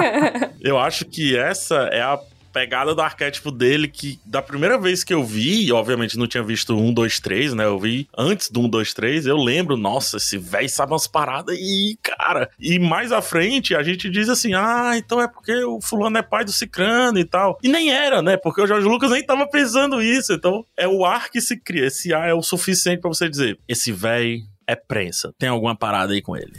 [0.61, 2.17] Eu acho que essa é a
[2.55, 6.73] pegada do arquétipo dele que da primeira vez que eu vi, obviamente não tinha visto
[6.73, 7.65] um, dois, três, né?
[7.65, 11.57] Eu vi antes do um, dois, três, eu lembro, nossa, esse velho sabe umas paradas
[11.59, 12.49] e, cara.
[12.57, 16.21] E mais à frente a gente diz assim: ah, então é porque o fulano é
[16.21, 17.59] pai do Cicrano e tal.
[17.61, 18.37] E nem era, né?
[18.37, 20.31] Porque o Jorge Lucas nem tava pensando isso.
[20.31, 21.87] Então é o ar que se cria.
[21.87, 25.33] Esse ar é o suficiente para você dizer: esse velho é prensa.
[25.37, 26.53] Tem alguma parada aí com ele.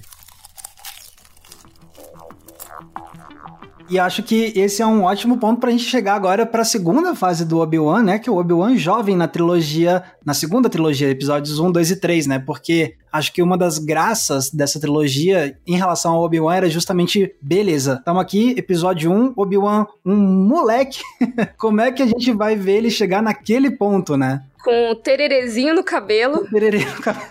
[3.89, 7.45] E acho que esse é um ótimo ponto pra gente chegar agora pra segunda fase
[7.45, 8.19] do Obi-Wan, né?
[8.19, 12.27] Que é o Obi-Wan jovem na trilogia, na segunda trilogia, episódios 1, 2 e 3,
[12.27, 12.39] né?
[12.41, 17.97] Porque acho que uma das graças dessa trilogia em relação ao Obi-Wan era justamente, beleza,
[17.99, 21.01] estamos aqui, episódio 1, Obi-Wan, um moleque.
[21.57, 24.43] Como é que a gente vai ver ele chegar naquele ponto, né?
[24.63, 26.39] Com o tererezinho no cabelo.
[26.39, 27.31] O tererê no cabelo.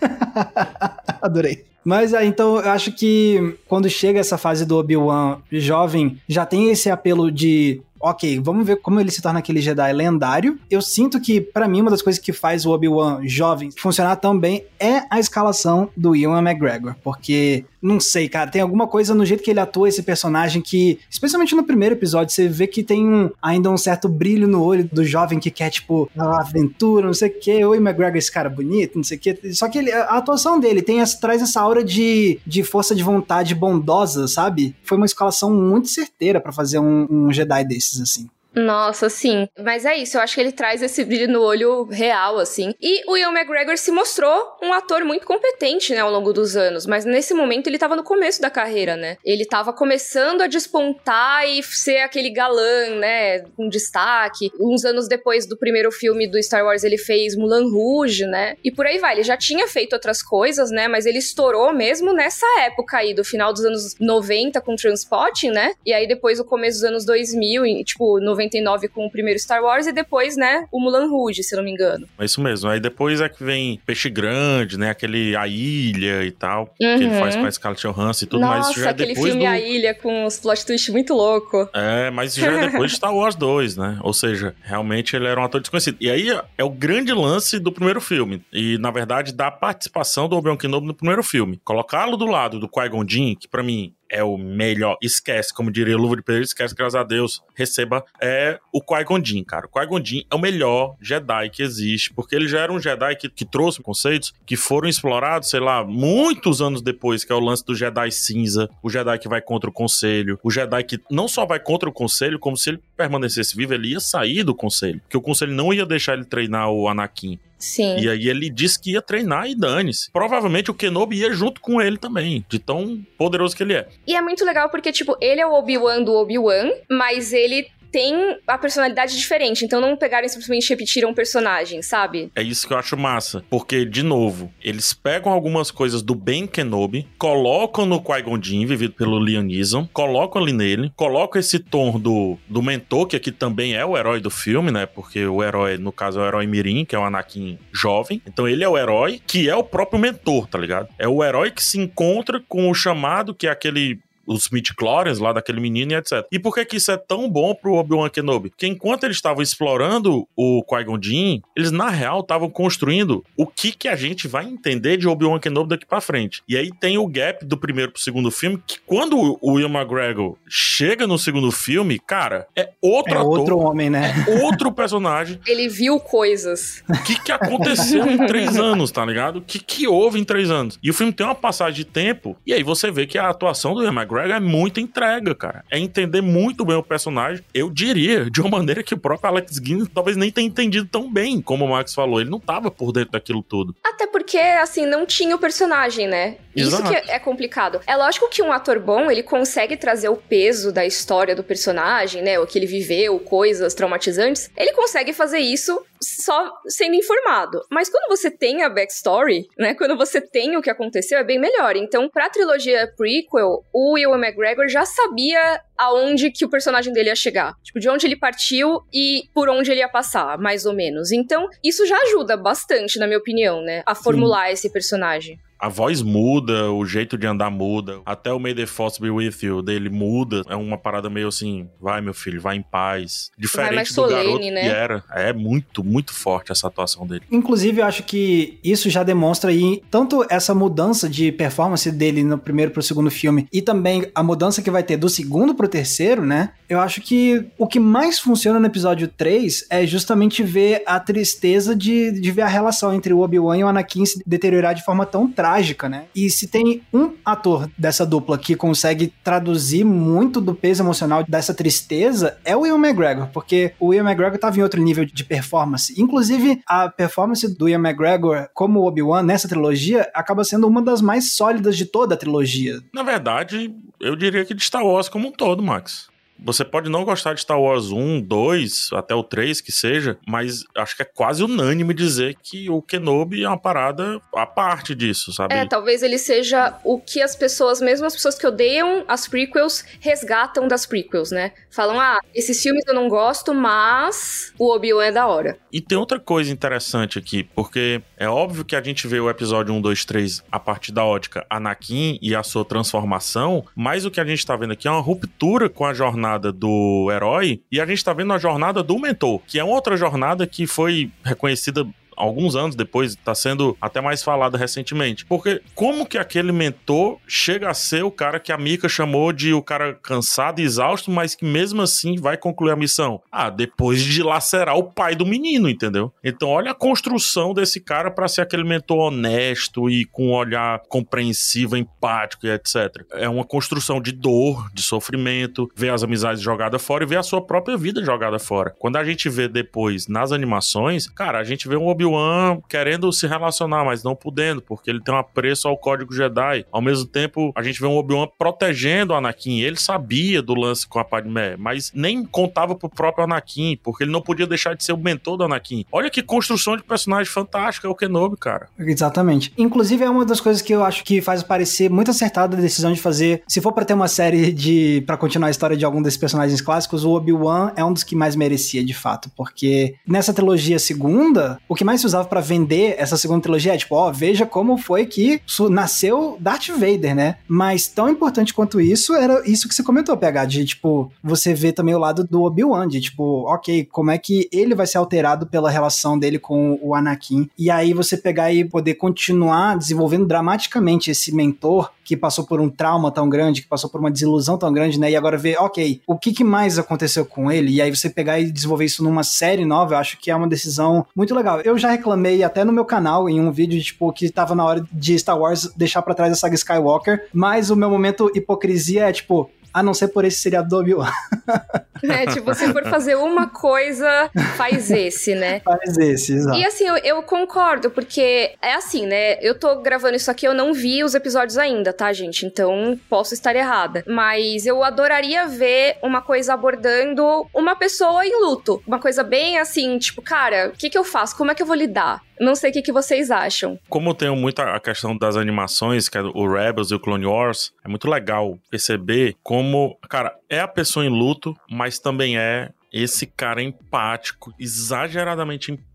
[1.21, 1.65] Adorei.
[1.83, 6.71] Mas é, então eu acho que quando chega essa fase do Obi-Wan jovem, já tem
[6.71, 10.59] esse apelo de ok, vamos ver como ele se torna aquele Jedi lendário.
[10.69, 14.37] Eu sinto que, para mim, uma das coisas que faz o Obi-Wan jovem funcionar tão
[14.37, 19.23] bem é a escalação do Ewan McGregor, porque não sei, cara, tem alguma coisa no
[19.25, 23.07] jeito que ele atua esse personagem que, especialmente no primeiro episódio, você vê que tem
[23.07, 27.29] um, ainda um certo brilho no olho do jovem que quer, tipo, aventura, não sei
[27.29, 27.63] o quê.
[27.63, 29.39] Oi, McGregor, esse cara bonito, não sei o quê.
[29.53, 33.03] Só que ele, a atuação dele tem essa, traz essa aura de, de força de
[33.03, 34.75] vontade bondosa, sabe?
[34.83, 38.27] Foi uma escalação muito certeira para fazer um, um Jedi desses, assim.
[38.55, 39.47] Nossa, sim.
[39.59, 42.73] Mas é isso, eu acho que ele traz esse brilho no olho real, assim.
[42.81, 46.85] E o Ian McGregor se mostrou um ator muito competente, né, ao longo dos anos.
[46.85, 49.17] Mas nesse momento ele tava no começo da carreira, né?
[49.25, 54.49] Ele tava começando a despontar e ser aquele galã, né, com destaque.
[54.59, 58.55] Uns anos depois do primeiro filme do Star Wars, ele fez Mulan Rouge, né?
[58.63, 59.15] E por aí vai.
[59.15, 60.87] Ele já tinha feito outras coisas, né?
[60.87, 65.73] Mas ele estourou mesmo nessa época aí, do final dos anos 90 com Transporting, né?
[65.85, 69.61] E aí depois o começo dos anos 2000, tipo, 90 99 com o primeiro Star
[69.61, 72.07] Wars e depois, né, o Mulan Rouge, se não me engano.
[72.17, 72.69] É isso mesmo.
[72.69, 76.97] Aí depois é que vem Peixe Grande, né, aquele A Ilha e tal, uhum.
[76.97, 79.39] que ele faz com a Scarlett Johansson e tudo Nossa, mas já é aquele filme
[79.39, 79.45] do...
[79.45, 81.69] A Ilha com os plot twists muito louco.
[81.73, 83.99] É, mas já é depois de Star Wars 2, né?
[84.01, 85.97] Ou seja, realmente ele era um ator desconhecido.
[85.99, 86.27] E aí
[86.57, 88.43] é o grande lance do primeiro filme.
[88.51, 91.59] E, na verdade, da participação do Obi-Wan Kenobi no primeiro filme.
[91.63, 94.97] Colocá-lo do lado do Qui-Gon Jinn, que para mim é o melhor.
[95.01, 98.03] Esquece, como diria Luva de Pedreiro, esquece, graças a Deus, receba.
[98.21, 99.65] É o Qui-Gon Jinn, cara.
[99.65, 103.15] O Qui-Gon Jinn é o melhor Jedi que existe, porque ele já era um Jedi
[103.15, 107.39] que, que trouxe conceitos que foram explorados, sei lá, muitos anos depois, que é o
[107.39, 111.27] lance do Jedi cinza, o Jedi que vai contra o Conselho, o Jedi que não
[111.27, 114.99] só vai contra o Conselho, como se ele permanecesse vivo, ele ia sair do Conselho,
[115.01, 117.39] porque o Conselho não ia deixar ele treinar o Anakin.
[117.57, 117.97] Sim.
[117.97, 120.11] E aí ele disse que ia treinar e dane-se.
[120.11, 123.87] Provavelmente o Kenobi ia junto com ele também, de tão poderoso que ele é.
[124.05, 128.37] E é muito legal porque, tipo, ele é o Obi-Wan do Obi-Wan, mas ele tem
[128.45, 129.63] a personalidade diferente.
[129.63, 132.29] Então não pegaram e simplesmente repetiram o personagem, sabe?
[132.35, 133.41] É isso que eu acho massa.
[133.49, 138.95] Porque, de novo, eles pegam algumas coisas do Ben Kenobi, colocam no Qui-Gon Jinn, vivido
[138.95, 143.77] pelo Liam Neeson, colocam ali nele, colocam esse tom do, do mentor, que aqui também
[143.77, 144.85] é o herói do filme, né?
[144.85, 148.21] Porque o herói, no caso, é o herói Mirim, que é o Anakin jovem.
[148.27, 150.89] Então ele é o herói que é o próprio mentor, tá ligado?
[150.99, 155.33] É o herói que se encontra com o chamado, que é aquele os midi-chlorians lá
[155.33, 156.25] daquele menino e etc.
[156.31, 158.49] E por que que isso é tão bom pro Obi-Wan Kenobi?
[158.49, 163.71] Porque enquanto eles estavam explorando o Qui-Gon Jinn, eles na real estavam construindo o que
[163.71, 166.41] que a gente vai entender de Obi-Wan Kenobi daqui para frente.
[166.47, 170.37] E aí tem o gap do primeiro pro segundo filme, que quando o Ian McGregor
[170.47, 173.39] chega no segundo filme, cara, é outro é ator.
[173.39, 174.13] outro homem, né?
[174.27, 175.39] É outro personagem.
[175.47, 176.83] Ele viu coisas.
[176.89, 179.37] O que que aconteceu em três anos, tá ligado?
[179.37, 180.79] O que que houve em três anos?
[180.81, 183.73] E o filme tem uma passagem de tempo, e aí você vê que a atuação
[183.73, 185.65] do Ian McGregor McGregor é muita entrega, cara.
[185.69, 187.43] É entender muito bem o personagem.
[187.53, 191.11] Eu diria, de uma maneira que o próprio Alex Guinness talvez nem tenha entendido tão
[191.11, 192.21] bem, como o Max falou.
[192.21, 193.75] Ele não tava por dentro daquilo tudo.
[193.83, 196.37] Até porque, assim, não tinha o personagem, né?
[196.55, 196.83] Exato.
[196.83, 197.81] Isso que é complicado.
[197.85, 202.21] É lógico que um ator bom, ele consegue trazer o peso da história do personagem,
[202.21, 202.39] né?
[202.39, 204.49] O que ele viveu, coisas traumatizantes.
[204.55, 207.61] Ele consegue fazer isso só sendo informado.
[207.69, 209.73] Mas quando você tem a backstory, né?
[209.73, 211.75] Quando você tem o que aconteceu, é bem melhor.
[211.75, 217.15] Então, pra trilogia prequel, o Ewan McGregor já sabia aonde que o personagem dele ia
[217.15, 217.53] chegar.
[217.63, 221.11] Tipo, de onde ele partiu e por onde ele ia passar, mais ou menos.
[221.11, 223.83] Então, isso já ajuda bastante, na minha opinião, né?
[223.85, 224.53] A formular Sim.
[224.53, 229.01] esse personagem a voz muda, o jeito de andar muda, até o May the Force
[229.01, 230.43] Be With You dele muda.
[230.47, 233.31] É uma parada meio assim, vai meu filho, vai em paz.
[233.37, 234.61] Diferente do solene, garoto né?
[234.61, 235.03] que era.
[235.11, 237.23] É muito, muito forte essa atuação dele.
[237.31, 242.37] Inclusive, eu acho que isso já demonstra aí tanto essa mudança de performance dele no
[242.37, 246.25] primeiro pro segundo filme e também a mudança que vai ter do segundo pro terceiro,
[246.25, 246.51] né?
[246.67, 251.75] Eu acho que o que mais funciona no episódio 3 é justamente ver a tristeza
[251.75, 255.05] de, de ver a relação entre o Obi-Wan e o Anakin se deteriorar de forma
[255.05, 256.05] tão trágica trágica, né?
[256.15, 261.53] E se tem um ator dessa dupla que consegue traduzir muito do peso emocional dessa
[261.53, 265.93] tristeza, é o Ian McGregor, porque o Ian McGregor estava em outro nível de performance.
[266.01, 271.33] Inclusive, a performance do Ian McGregor como Obi-Wan nessa trilogia acaba sendo uma das mais
[271.33, 272.79] sólidas de toda a trilogia.
[272.91, 276.07] Na verdade, eu diria que de Star Wars como um todo, Max.
[276.43, 280.63] Você pode não gostar de Star Wars 1, 2, até o 3 que seja, mas
[280.75, 285.31] acho que é quase unânime dizer que o Kenobi é uma parada à parte disso,
[285.31, 285.55] sabe?
[285.55, 289.85] É, talvez ele seja o que as pessoas, mesmo as pessoas que odeiam as prequels,
[289.99, 291.53] resgatam das prequels, né?
[291.71, 295.57] Falam, ah, esses filmes eu não gosto, mas o Obi-Wan é da hora.
[295.71, 299.73] E tem outra coisa interessante aqui, porque é óbvio que a gente vê o episódio
[299.73, 304.19] 1, 2, 3 a partir da ótica Anakin e a sua transformação, mas o que
[304.19, 307.79] a gente tá vendo aqui é uma ruptura com a jornada jornada do herói e
[307.79, 311.85] a gente tá vendo a jornada do mentor, que é outra jornada que foi reconhecida
[312.15, 315.25] alguns anos depois, está sendo até mais falada recentemente.
[315.25, 319.53] Porque como que aquele mentor chega a ser o cara que a Mika chamou de
[319.53, 323.21] o cara cansado e exausto, mas que mesmo assim vai concluir a missão?
[323.31, 326.11] Ah, depois de lacerar o pai do menino, entendeu?
[326.23, 330.81] Então olha a construção desse cara para ser aquele mentor honesto e com um olhar
[330.87, 333.05] compreensivo, empático e etc.
[333.13, 337.23] É uma construção de dor, de sofrimento, ver as amizades jogadas fora e ver a
[337.23, 338.73] sua própria vida jogada fora.
[338.79, 343.27] Quando a gente vê depois nas animações, cara, a gente vê um Obi-Wan querendo se
[343.27, 346.65] relacionar, mas não podendo, porque ele tem um apreço ao código Jedi.
[346.71, 349.59] Ao mesmo tempo, a gente vê um Obi-Wan protegendo o Anakin.
[349.61, 354.11] Ele sabia do lance com a Padmé, mas nem contava pro próprio Anakin, porque ele
[354.11, 355.85] não podia deixar de ser o mentor do Anakin.
[355.91, 358.69] Olha que construção de personagem fantástica é o Kenobi, cara.
[358.77, 359.53] Exatamente.
[359.57, 362.93] Inclusive, é uma das coisas que eu acho que faz parecer muito acertada a decisão
[362.93, 363.43] de fazer.
[363.47, 365.03] Se for para ter uma série de.
[365.05, 368.15] para continuar a história de algum desses personagens clássicos, o Obi-Wan é um dos que
[368.15, 369.29] mais merecia, de fato.
[369.35, 373.73] Porque nessa trilogia segunda, o que mais mais se usava para vender essa segunda trilogia
[373.73, 377.37] é tipo, ó, veja como foi que nasceu Darth Vader, né?
[377.47, 381.71] Mas tão importante quanto isso era isso que você comentou, PH, de tipo, você vê
[381.71, 385.47] também o lado do Obi-Wan, de tipo, ok, como é que ele vai ser alterado
[385.47, 387.49] pela relação dele com o Anakin.
[387.57, 392.69] E aí você pegar e poder continuar desenvolvendo dramaticamente esse mentor que passou por um
[392.69, 395.09] trauma tão grande, que passou por uma desilusão tão grande, né?
[395.09, 397.71] E agora ver, ok, o que, que mais aconteceu com ele?
[397.71, 400.47] E aí você pegar e desenvolver isso numa série nova, eu acho que é uma
[400.47, 401.61] decisão muito legal.
[401.61, 404.85] Eu já reclamei até no meu canal em um vídeo, tipo, que tava na hora
[404.91, 409.11] de Star Wars deixar para trás a saga Skywalker, mas o meu momento hipocrisia é
[409.11, 411.11] tipo, a não ser por esse seriado do Obi-Wan.
[412.03, 415.61] É, tipo, se for fazer uma coisa, faz esse, né?
[415.61, 416.59] Faz esse, exato.
[416.59, 419.39] E assim, eu, eu, concordo, porque é assim, né?
[419.41, 422.45] Eu tô gravando isso aqui, eu não vi os episódios ainda, tá, gente?
[422.45, 424.03] Então posso estar errada.
[424.05, 428.83] Mas eu adoraria ver uma coisa abordando uma pessoa em luto.
[428.85, 431.35] Uma coisa bem assim, tipo, cara, o que, que eu faço?
[431.35, 432.21] Como é que eu vou lidar?
[432.39, 433.79] Não sei o que, que vocês acham.
[433.89, 437.25] Como eu tenho muita a questão das animações, que é o Rebels e o Clone
[437.25, 442.71] Wars, é muito legal perceber como, cara, é a pessoa em luto, mas também é
[442.91, 445.94] esse cara empático, exageradamente empático,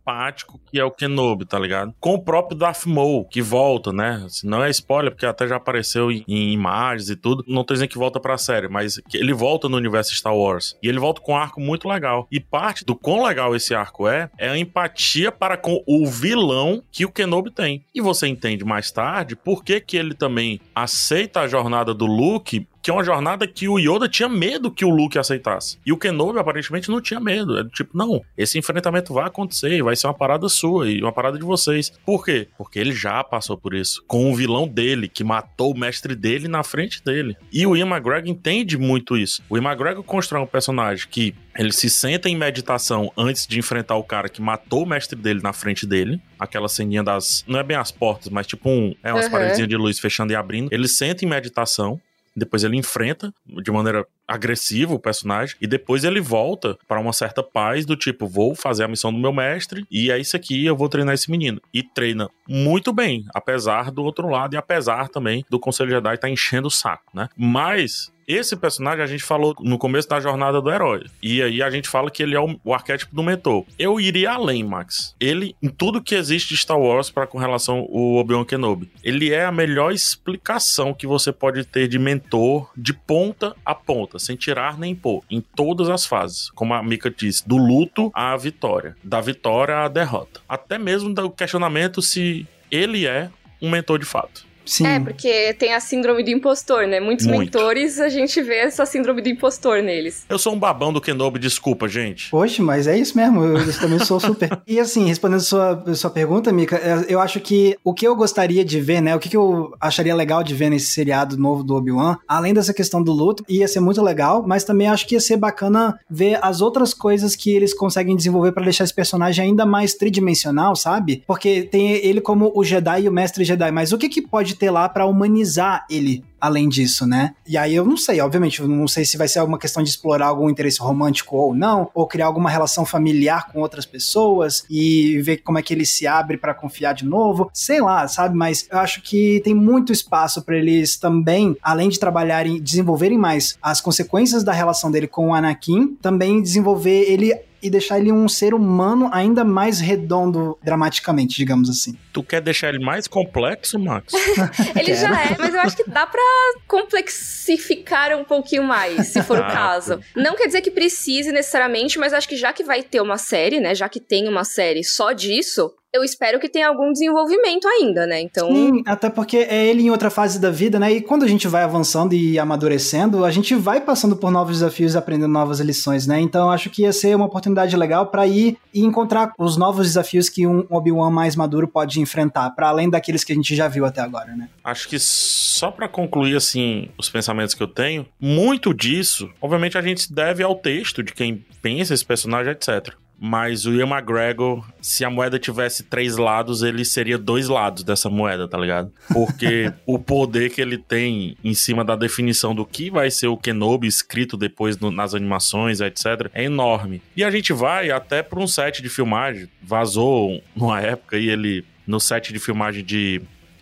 [0.70, 1.94] que é o Kenobi, tá ligado?
[2.00, 4.26] Com o próprio Darth Maul, que volta, né?
[4.44, 7.44] Não é spoiler, porque até já apareceu em, em imagens e tudo.
[7.46, 10.76] Não tô dizendo que volta pra série, mas ele volta no universo Star Wars.
[10.82, 12.26] E ele volta com um arco muito legal.
[12.30, 16.82] E parte do quão legal esse arco é, é a empatia para com o vilão
[16.90, 17.84] que o Kenobi tem.
[17.94, 22.66] E você entende mais tarde por que que ele também aceita a jornada do Luke
[22.82, 25.78] que é uma jornada que o Yoda tinha medo que o Luke aceitasse.
[25.84, 27.58] E o Kenobi aparentemente não tinha medo.
[27.58, 31.38] É tipo, não, esse enfrentamento vai acontecer, vai ser uma parada sua e uma parada
[31.38, 31.92] de vocês.
[32.04, 32.48] Por quê?
[32.56, 34.02] Porque ele já passou por isso.
[34.06, 37.36] Com o vilão dele, que matou o mestre dele na frente dele.
[37.52, 39.42] E o Ian McGregor entende muito isso.
[39.48, 43.96] O Ian McGregor constrói um personagem que ele se senta em meditação antes de enfrentar
[43.96, 46.20] o cara que matou o mestre dele na frente dele.
[46.38, 47.44] Aquela ceninha das.
[47.46, 48.94] Não é bem as portas, mas tipo um.
[49.02, 49.32] É umas uhum.
[49.32, 50.72] paredes de luz fechando e abrindo.
[50.72, 52.00] Ele senta em meditação
[52.36, 57.42] depois ele enfrenta de maneira agressiva o personagem e depois ele volta para uma certa
[57.42, 60.76] paz do tipo, vou fazer a missão do meu mestre e é isso aqui, eu
[60.76, 61.60] vou treinar esse menino.
[61.74, 66.28] E treina muito bem, apesar do outro lado e apesar também do Conselho Jedi estar
[66.28, 67.28] tá enchendo o saco, né?
[67.36, 71.04] Mas esse personagem a gente falou no começo da jornada do herói.
[71.22, 73.64] E aí a gente fala que ele é o, o arquétipo do mentor.
[73.78, 75.14] Eu iria além, Max.
[75.20, 79.32] Ele, em tudo que existe de Star Wars para com relação ao Obi-Wan Kenobi, ele
[79.32, 84.36] é a melhor explicação que você pode ter de mentor de ponta a ponta, sem
[84.36, 86.50] tirar nem pôr, em todas as fases.
[86.50, 90.40] Como a Mika disse, do luto à vitória, da vitória à derrota.
[90.48, 94.49] Até mesmo do questionamento se ele é um mentor de fato.
[94.64, 94.86] Sim.
[94.86, 97.00] É, porque tem a síndrome do impostor, né?
[97.00, 97.40] Muitos Muito.
[97.40, 100.24] mentores a gente vê essa síndrome do impostor neles.
[100.28, 102.30] Eu sou um babão do Kenobi, desculpa, gente.
[102.30, 104.60] Poxa, mas é isso mesmo, eu também sou super.
[104.66, 108.64] e assim, respondendo sua, sua pergunta, Mika, é, eu acho que o que eu gostaria
[108.64, 109.14] de ver, né?
[109.16, 112.72] O que, que eu acharia legal de ver nesse seriado novo do Obi-Wan, além dessa
[112.72, 116.38] questão do luto, ia ser muito legal, mas também acho que ia ser bacana ver
[116.42, 121.22] as outras coisas que eles conseguem desenvolver para deixar esse personagem ainda mais tridimensional, sabe?
[121.26, 124.49] Porque tem ele como o Jedi e o Mestre Jedi, mas o que, que pode
[124.54, 127.34] ter lá para humanizar ele além disso, né?
[127.46, 129.90] E aí eu não sei, obviamente, eu não sei se vai ser alguma questão de
[129.90, 135.20] explorar algum interesse romântico ou não, ou criar alguma relação familiar com outras pessoas e
[135.20, 138.34] ver como é que ele se abre para confiar de novo, sei lá, sabe?
[138.34, 143.58] Mas eu acho que tem muito espaço para eles também, além de trabalharem, desenvolverem mais
[143.60, 148.28] as consequências da relação dele com o Anakin, também desenvolver ele e deixar ele um
[148.28, 151.96] ser humano ainda mais redondo dramaticamente, digamos assim.
[152.12, 154.12] Tu quer deixar ele mais complexo, Max?
[154.78, 156.22] ele já é, mas eu acho que dá pra
[156.66, 160.00] complexificar um pouquinho mais, se for ah, o caso.
[160.16, 163.60] Não quer dizer que precise necessariamente, mas acho que já que vai ter uma série,
[163.60, 163.74] né?
[163.74, 168.20] Já que tem uma série só disso, eu espero que tenha algum desenvolvimento ainda, né?
[168.20, 168.48] Então.
[168.48, 170.92] Sim, até porque é ele em outra fase da vida, né?
[170.92, 174.94] E quando a gente vai avançando e amadurecendo, a gente vai passando por novos desafios
[174.94, 176.20] e aprendendo novas lições, né?
[176.20, 180.28] Então acho que ia ser uma oportunidade legal para ir e encontrar os novos desafios
[180.28, 183.84] que um Obi-Wan mais maduro pode enfrentar, para além daqueles que a gente já viu
[183.84, 184.48] até agora, né?
[184.62, 189.82] Acho que só para concluir assim os pensamentos que eu tenho, muito disso, obviamente a
[189.82, 192.94] gente deve ao texto de quem pensa esse personagem, etc.
[193.22, 198.08] Mas o Ian McGregor, se a moeda tivesse três lados, ele seria dois lados dessa
[198.08, 198.90] moeda, tá ligado?
[199.12, 203.36] Porque o poder que ele tem em cima da definição do que vai ser o
[203.36, 207.02] Kenobi escrito depois no, nas animações, etc., é enorme.
[207.14, 209.48] E a gente vai até para um set de filmagem.
[209.62, 213.20] Vazou numa época e ele, no set de filmagem de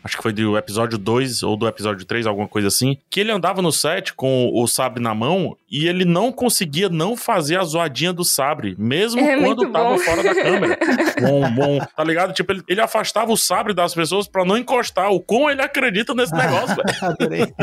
[0.09, 3.31] acho que foi do episódio 2 ou do episódio 3, alguma coisa assim, que ele
[3.31, 7.65] andava no set com o sabre na mão e ele não conseguia não fazer a
[7.65, 9.99] zoadinha do sabre, mesmo é quando tava bom.
[9.99, 10.79] fora da câmera.
[11.21, 12.33] bom, bom, tá ligado?
[12.33, 16.15] Tipo, ele, ele afastava o sabre das pessoas para não encostar, o como ele acredita
[16.15, 17.55] nesse negócio, velho.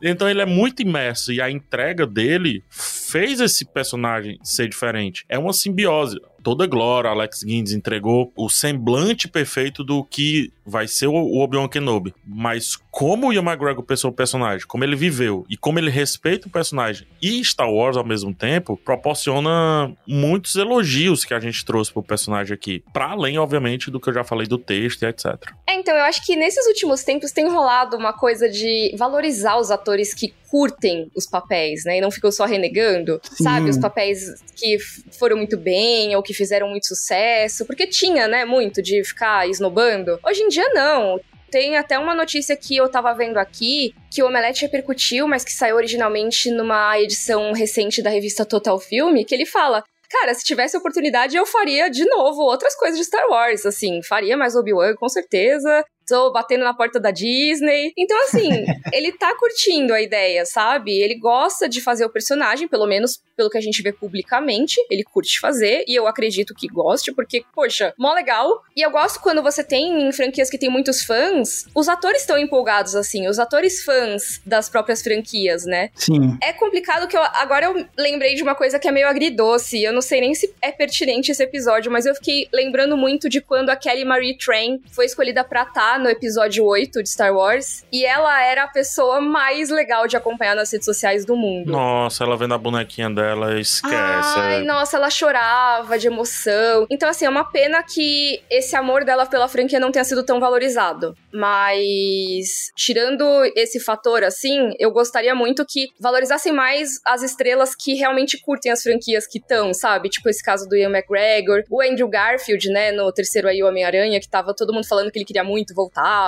[0.00, 5.24] então ele é muito imerso e a entrega dele fez esse personagem ser diferente.
[5.28, 11.06] É uma simbiose toda glória, Alex Guinness entregou o semblante perfeito do que vai ser
[11.06, 12.14] o Obi-Wan Kenobi.
[12.26, 16.48] Mas como o Ian McGregor pensou o personagem, como ele viveu e como ele respeita
[16.48, 21.92] o personagem e Star Wars ao mesmo tempo, proporciona muitos elogios que a gente trouxe
[21.92, 22.82] pro personagem aqui.
[22.92, 25.26] Para além, obviamente, do que eu já falei do texto e etc.
[25.66, 29.70] É, então, eu acho que nesses últimos tempos tem rolado uma coisa de valorizar os
[29.70, 31.98] atores que curtem os papéis, né?
[31.98, 33.42] E não ficam só renegando, Sim.
[33.42, 33.70] sabe?
[33.70, 34.78] Os papéis que
[35.18, 37.66] foram muito bem ou que fizeram muito sucesso.
[37.66, 40.16] Porque tinha, né, muito de ficar esnobando.
[40.24, 41.20] Hoje em dia, não.
[41.50, 45.52] Tem até uma notícia que eu tava vendo aqui, que o Omelete repercutiu, mas que
[45.52, 50.76] saiu originalmente numa edição recente da revista Total Filme, que ele fala cara, se tivesse
[50.76, 55.08] oportunidade, eu faria de novo outras coisas de Star Wars, assim, faria mais Obi-Wan com
[55.08, 57.92] certeza, tô batendo na porta da Disney.
[57.96, 60.92] Então, assim, ele tá curtindo a ideia, sabe?
[60.92, 65.02] Ele gosta de fazer o personagem, pelo menos pelo que a gente vê publicamente, ele
[65.02, 68.62] curte fazer, e eu acredito que goste, porque, poxa, mó legal.
[68.76, 72.38] E eu gosto quando você tem em franquias que tem muitos fãs, os atores estão
[72.38, 75.90] empolgados, assim, os atores fãs das próprias franquias, né?
[75.94, 76.36] Sim.
[76.42, 77.22] É complicado que eu.
[77.22, 80.54] Agora eu lembrei de uma coisa que é meio agridoce, eu não sei nem se
[80.62, 84.80] é pertinente esse episódio, mas eu fiquei lembrando muito de quando a Kelly Marie Train
[84.92, 87.84] foi escolhida pra estar no episódio 8 de Star Wars.
[87.92, 91.70] E ela era a pessoa mais legal de acompanhar nas redes sociais do mundo.
[91.70, 93.94] Nossa, ela vendo a bonequinha dela, esquece.
[93.94, 94.64] Ai, é.
[94.64, 96.86] nossa, ela chorava de emoção.
[96.90, 100.40] Então, assim, é uma pena que esse amor dela pela franquia não tenha sido tão
[100.40, 101.14] valorizado.
[101.32, 103.24] Mas, tirando
[103.56, 108.82] esse fator, assim, eu gostaria muito que valorizassem mais as estrelas que realmente curtem as
[108.82, 110.08] franquias que estão, sabe?
[110.08, 114.20] Tipo esse caso do Ian McGregor, o Andrew Garfield, né, no terceiro aí, o Homem-Aranha,
[114.20, 115.83] que tava todo mundo falando que ele queria muito voltar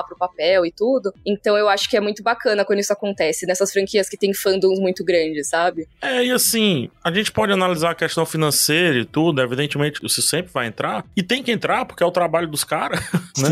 [0.06, 1.12] pro papel e tudo.
[1.24, 4.78] Então eu acho que é muito bacana quando isso acontece, nessas franquias que tem fandoms
[4.78, 5.88] muito grandes, sabe?
[6.00, 10.52] É, e assim, a gente pode analisar a questão financeira e tudo, evidentemente isso sempre
[10.52, 13.00] vai entrar, e tem que entrar porque é o trabalho dos caras,
[13.38, 13.48] né?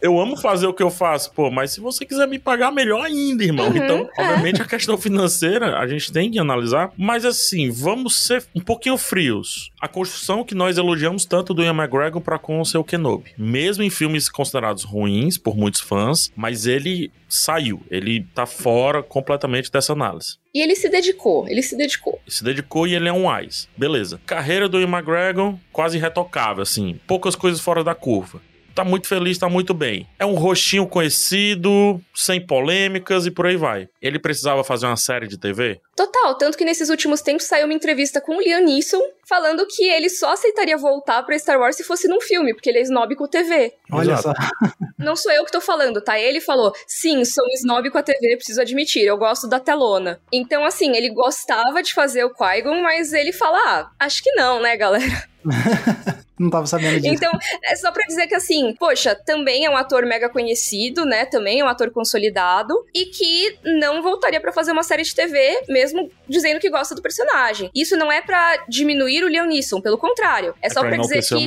[0.00, 3.04] eu amo fazer o que eu faço, pô, mas se você quiser me pagar, melhor
[3.04, 3.68] ainda, irmão.
[3.68, 4.22] Uhum, então, é.
[4.22, 8.96] obviamente, a questão financeira a gente tem que analisar, mas assim, vamos ser um pouquinho
[8.96, 9.70] frios.
[9.80, 13.82] A construção que nós elogiamos tanto do Ian McGregor para com o seu Kenobi, mesmo
[13.82, 19.92] em filmes considerados ruins por muitos fãs, mas ele saiu, ele tá fora completamente dessa
[19.92, 20.38] análise.
[20.52, 22.20] E ele se dedicou, ele se dedicou.
[22.26, 23.68] Se dedicou e ele é um Wise.
[23.76, 24.20] Beleza.
[24.26, 26.98] Carreira do Ian McGregor quase retocável, assim.
[27.06, 28.40] Poucas coisas fora da curva
[28.76, 30.06] tá muito feliz, tá muito bem.
[30.18, 33.88] É um rostinho conhecido, sem polêmicas e por aí vai.
[34.02, 35.80] Ele precisava fazer uma série de TV?
[35.96, 39.84] Total, tanto que nesses últimos tempos saiu uma entrevista com o Liam Neeson falando que
[39.84, 43.16] ele só aceitaria voltar para Star Wars se fosse num filme, porque ele é snob
[43.16, 43.72] com a TV.
[43.90, 44.34] Olha só.
[44.98, 46.18] Não sou eu que tô falando, tá?
[46.18, 50.20] Ele falou: "Sim, sou um snob com a TV, preciso admitir, eu gosto da telona".
[50.30, 54.60] Então assim, ele gostava de fazer o Qui-Gon, mas ele fala: "Ah, acho que não,
[54.60, 55.28] né, galera?"
[56.38, 57.14] Não tava sabendo disso.
[57.14, 57.32] Então,
[57.64, 61.24] é só pra dizer que assim, poxa, também é um ator mega conhecido, né?
[61.24, 65.62] Também é um ator consolidado e que não voltaria para fazer uma série de TV,
[65.68, 67.70] mesmo dizendo que gosta do personagem.
[67.74, 70.54] Isso não é para diminuir o Liam Neeson, pelo contrário.
[70.62, 71.46] É, é só pra, pra dizer que.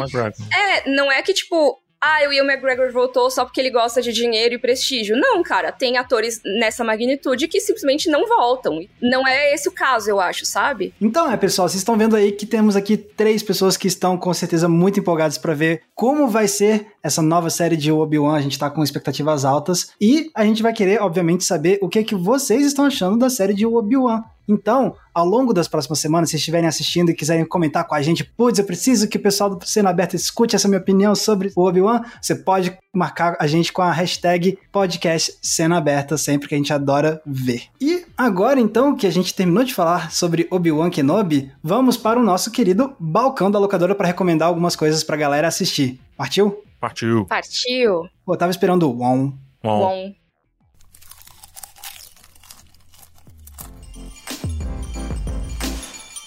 [0.56, 4.14] É, não é que, tipo, ah, o Ian McGregor voltou só porque ele gosta de
[4.14, 5.18] dinheiro e prestígio.
[5.18, 8.80] Não, cara, tem atores nessa magnitude que simplesmente não voltam.
[9.02, 10.94] Não é esse o caso, eu acho, sabe?
[11.02, 14.34] Então é, pessoal, vocês estão vendo aí que temos aqui três pessoas que estão com
[14.34, 18.36] certeza muito empolgadas para ver como vai ser essa nova série de Obi-Wan.
[18.36, 22.00] A gente tá com expectativas altas e a gente vai querer, obviamente, saber o que
[22.00, 24.24] é que vocês estão achando da série de Obi-Wan.
[24.50, 28.24] Então, ao longo das próximas semanas, se estiverem assistindo e quiserem comentar com a gente,
[28.24, 31.68] putz, eu preciso que o pessoal do Cena Aberta escute essa minha opinião sobre o
[31.68, 36.58] Obi-Wan, você pode marcar a gente com a hashtag podcast Cena Aberta, sempre que a
[36.58, 37.66] gente adora ver.
[37.80, 42.24] E agora, então, que a gente terminou de falar sobre Obi-Wan Kenobi, vamos para o
[42.24, 46.00] nosso querido balcão da locadora para recomendar algumas coisas pra galera assistir.
[46.20, 46.62] Partiu?
[46.82, 47.26] Partiu.
[47.28, 48.10] Partiu.
[48.26, 49.32] Pô, eu tava esperando o Won.
[49.64, 49.80] Bom.
[49.80, 50.14] Bom.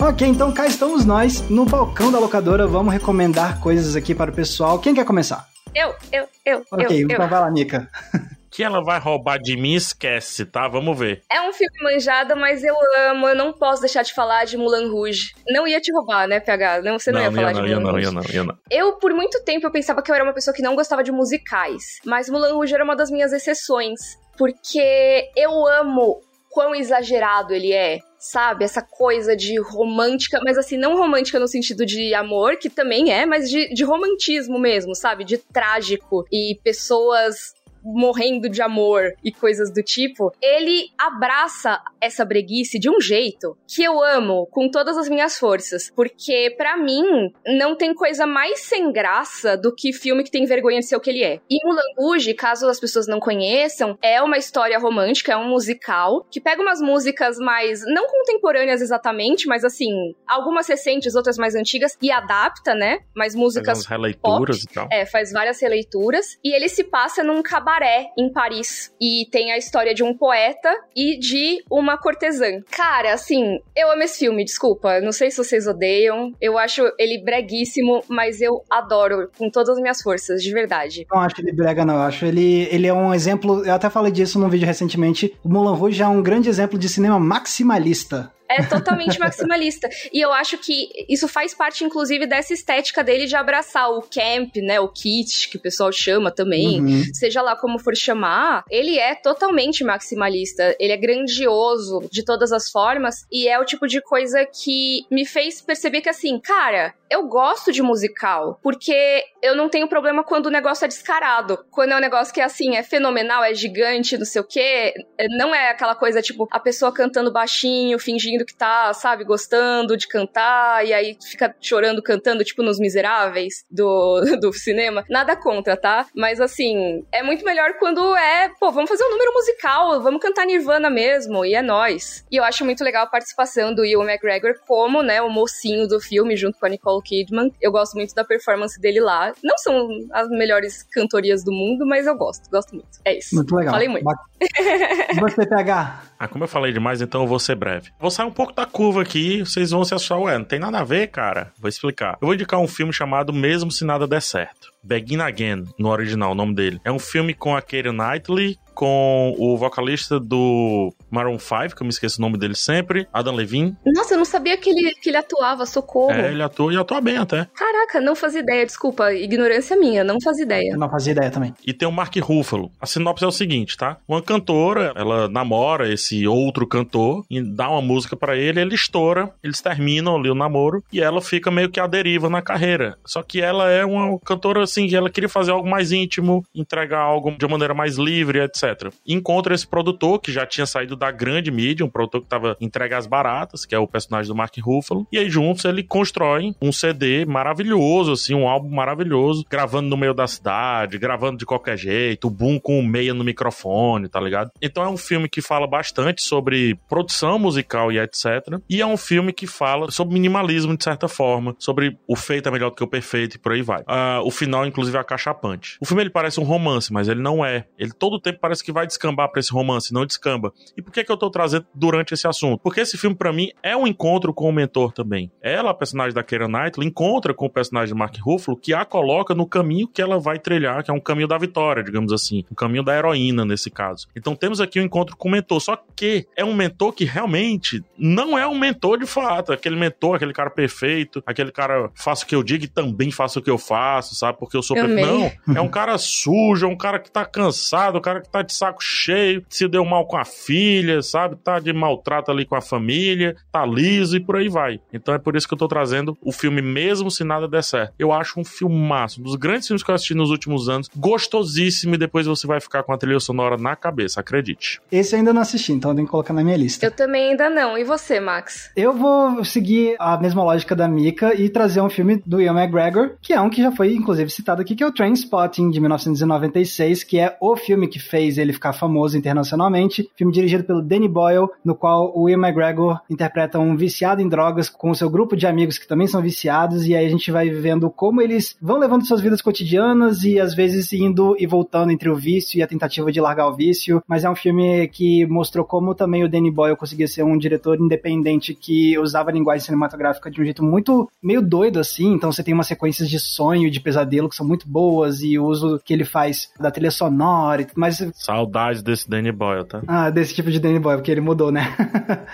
[0.00, 2.66] Ok, então cá estamos nós no balcão da locadora.
[2.66, 4.78] Vamos recomendar coisas aqui para o pessoal.
[4.78, 5.46] Quem quer começar?
[5.74, 7.28] Eu, eu, eu, Ok, eu, então eu.
[7.28, 7.86] vai lá, Nika.
[8.52, 10.68] Que ela vai roubar de mim, esquece, tá?
[10.68, 11.22] Vamos ver.
[11.32, 12.76] É um filme manjado, mas eu
[13.08, 13.28] amo.
[13.28, 15.32] Eu não posso deixar de falar de Mulan Rouge.
[15.48, 16.82] Não ia te roubar, né, PH?
[16.82, 18.06] Não, você não, ia falar não, de ia Mulan não, Rouge.
[18.06, 18.58] ia não, ia não.
[18.70, 21.10] Eu, por muito tempo, eu pensava que eu era uma pessoa que não gostava de
[21.10, 21.82] musicais.
[22.04, 23.98] Mas Mulan Rouge era uma das minhas exceções.
[24.36, 28.00] Porque eu amo quão exagerado ele é.
[28.18, 28.64] Sabe?
[28.64, 33.24] Essa coisa de romântica, mas assim, não romântica no sentido de amor, que também é,
[33.24, 35.24] mas de, de romantismo mesmo, sabe?
[35.24, 36.24] De trágico.
[36.30, 43.00] E pessoas morrendo de amor e coisas do tipo, ele abraça essa breguice de um
[43.00, 48.26] jeito que eu amo com todas as minhas forças, porque pra mim não tem coisa
[48.26, 51.40] mais sem graça do que filme que tem vergonha de ser o que ele é.
[51.50, 56.26] E Mulan Rouge, caso as pessoas não conheçam, é uma história romântica, é um musical
[56.30, 61.96] que pega umas músicas mais não contemporâneas exatamente, mas assim, algumas recentes, outras mais antigas
[62.00, 63.00] e adapta, né?
[63.14, 64.88] Mas Faz músicas umas releituras e tal.
[64.92, 66.38] é, faz várias releituras.
[66.44, 67.71] E ele se passa num cabaré
[68.18, 68.92] em Paris.
[69.00, 72.60] E tem a história de um poeta e de uma cortesã.
[72.70, 75.00] Cara, assim, eu amo esse filme, desculpa.
[75.00, 76.32] Não sei se vocês odeiam.
[76.40, 81.06] Eu acho ele breguíssimo, mas eu adoro com todas as minhas forças, de verdade.
[81.10, 81.94] Não acho ele brega, não.
[81.94, 83.64] Eu acho ele, ele é um exemplo.
[83.64, 85.36] Eu até falei disso num vídeo recentemente.
[85.42, 88.30] O Mulan Rouge é um grande exemplo de cinema maximalista.
[88.58, 89.88] É totalmente maximalista.
[90.12, 94.56] E eu acho que isso faz parte, inclusive, dessa estética dele de abraçar o camp,
[94.56, 94.80] né?
[94.80, 96.80] O kit, que o pessoal chama também.
[96.80, 97.02] Uhum.
[97.14, 100.76] Seja lá como for chamar, ele é totalmente maximalista.
[100.78, 103.26] Ele é grandioso de todas as formas.
[103.30, 107.70] E é o tipo de coisa que me fez perceber que, assim, cara, eu gosto
[107.72, 108.58] de musical.
[108.62, 111.64] Porque eu não tenho problema quando o negócio é descarado.
[111.70, 114.94] Quando é um negócio que, assim, é fenomenal, é gigante, não sei o quê.
[115.18, 119.96] é- Não é aquela coisa, tipo, a pessoa cantando baixinho, fingindo que tá, sabe, gostando
[119.96, 125.04] de cantar, e aí fica chorando, cantando, tipo, nos miseráveis do, do cinema.
[125.08, 126.06] Nada contra, tá?
[126.14, 130.46] Mas, assim, é muito melhor quando é, pô, vamos fazer um número musical, vamos cantar
[130.46, 132.24] Nirvana mesmo, e é nóis.
[132.30, 136.00] E eu acho muito legal a participação do Ewan McGregor como, né, o mocinho do
[136.00, 137.52] filme, junto com a Nicole Kidman.
[137.60, 139.32] Eu gosto muito da performance dele lá.
[139.42, 142.88] Não são as melhores cantorias do mundo, mas eu gosto, gosto muito.
[143.04, 143.34] É isso.
[143.34, 143.72] Muito legal.
[143.74, 144.04] Falei muito.
[144.04, 144.14] Ba-
[145.14, 146.02] E você, PH?
[146.22, 147.90] Ah, como eu falei demais, então eu vou ser breve.
[147.98, 150.78] Vou sair um pouco da curva aqui, vocês vão se achar, ué, não tem nada
[150.78, 151.52] a ver, cara.
[151.58, 152.16] Vou explicar.
[152.22, 154.70] Eu vou indicar um filme chamado Mesmo Se Nada Der Certo.
[154.84, 156.80] Begin Again, no original, o nome dele.
[156.84, 161.86] É um filme com a Keira Knightley, com o vocalista do Maroon 5, que eu
[161.86, 163.76] me esqueço o nome dele sempre, Adam Levine.
[163.94, 166.12] Nossa, eu não sabia que ele, que ele atuava, socorro.
[166.12, 167.46] É, ele atua e atua bem até.
[167.54, 170.76] Caraca, não fazia ideia, desculpa, ignorância minha, não fazia ideia.
[170.76, 171.54] Não fazia ideia também.
[171.64, 172.72] E tem o Mark Ruffalo.
[172.80, 173.98] A sinopse é o seguinte, tá?
[174.08, 179.30] Uma cantora, ela namora esse outro cantor e dá uma música pra ele, ele estoura,
[179.42, 182.96] eles terminam ali o namoro e ela fica meio que à deriva na carreira.
[183.04, 187.32] Só que ela é uma cantora assim, ela queria fazer algo mais íntimo, entregar algo
[187.32, 188.92] de uma maneira mais livre, etc.
[189.06, 192.94] Encontra esse produtor que já tinha saído da grande mídia, um produtor que tava entregue
[192.94, 195.06] às baratas, que é o personagem do Mark Ruffalo.
[195.10, 200.14] E aí juntos ele constrói um CD maravilhoso, assim, um álbum maravilhoso, gravando no meio
[200.14, 204.50] da cidade, gravando de qualquer jeito, o boom com o meia no microfone, tá ligado?
[204.60, 208.58] Então é um filme que fala bastante sobre produção musical e etc.
[208.68, 212.52] E é um filme que fala sobre minimalismo de certa forma, sobre o feito é
[212.52, 213.82] melhor do que o perfeito e por aí vai.
[213.86, 215.76] Ah, o final, inclusive, é acachapante.
[215.80, 217.66] O filme ele parece um romance, mas ele não é.
[217.78, 220.52] Ele todo o tempo parece que vai descambar pra esse romance, não descamba.
[220.76, 222.60] E por que que eu tô trazendo durante esse assunto?
[222.62, 225.30] Porque esse filme, pra mim, é um encontro com o mentor também.
[225.42, 228.84] Ela, a personagem da Keira Knightley, encontra com o personagem de Mark Ruffalo, que a
[228.84, 232.44] coloca no caminho que ela vai trilhar, que é um caminho da vitória, digamos assim.
[232.50, 234.06] Um caminho da heroína, nesse caso.
[234.16, 235.60] Então temos aqui um encontro com o mentor.
[235.60, 239.52] Só que porque é um mentor que realmente não é um mentor de fato.
[239.52, 243.38] Aquele mentor, aquele cara perfeito, aquele cara faça o que eu digo e também faça
[243.38, 244.38] o que eu faço, sabe?
[244.38, 245.38] Porque eu sou Eu perfeito.
[245.46, 248.42] Não, é um cara sujo, é um cara que tá cansado, um cara que tá
[248.42, 251.36] de saco cheio, se deu mal com a filha, sabe?
[251.36, 254.80] Tá de maltrato ali com a família, tá liso e por aí vai.
[254.92, 257.92] Então é por isso que eu tô trazendo o filme mesmo se nada der certo.
[257.98, 261.94] Eu acho um filmaço, um dos grandes filmes que eu assisti nos últimos anos, gostosíssimo
[261.94, 264.80] e depois você vai ficar com a trilha sonora na cabeça, acredite.
[264.90, 266.86] Esse ainda não assisti, então eu tenho que colocar na minha lista.
[266.86, 267.76] Eu também ainda não.
[267.76, 268.70] E você, Max?
[268.76, 273.16] Eu vou seguir a mesma lógica da Mika e trazer um filme do Ian McGregor,
[273.20, 277.02] que é um que já foi inclusive citado aqui, que é o Trainspotting de 1996,
[277.02, 280.08] que é o filme que fez ele ficar famoso internacionalmente.
[280.14, 284.68] Filme dirigido pelo Danny Boyle, no qual o Ian McGregor interpreta um viciado em drogas
[284.68, 287.50] com o seu grupo de amigos que também são viciados, e aí a gente vai
[287.50, 292.08] vendo como eles vão levando suas vidas cotidianas e às vezes indo e voltando entre
[292.08, 294.00] o vício e a tentativa de largar o vício.
[294.06, 297.80] Mas é um filme que mostrou como também o Danny Boyle conseguia ser um diretor
[297.80, 302.12] independente que usava a linguagem cinematográfica de um jeito muito meio doido assim.
[302.12, 305.46] Então você tem umas sequências de sonho de pesadelo que são muito boas e o
[305.46, 308.06] uso que ele faz da trilha sonora e tudo mais.
[308.12, 309.80] Saudades desse Danny Boyle, tá?
[309.86, 311.74] Ah, desse tipo de Danny Boyle, porque ele mudou, né?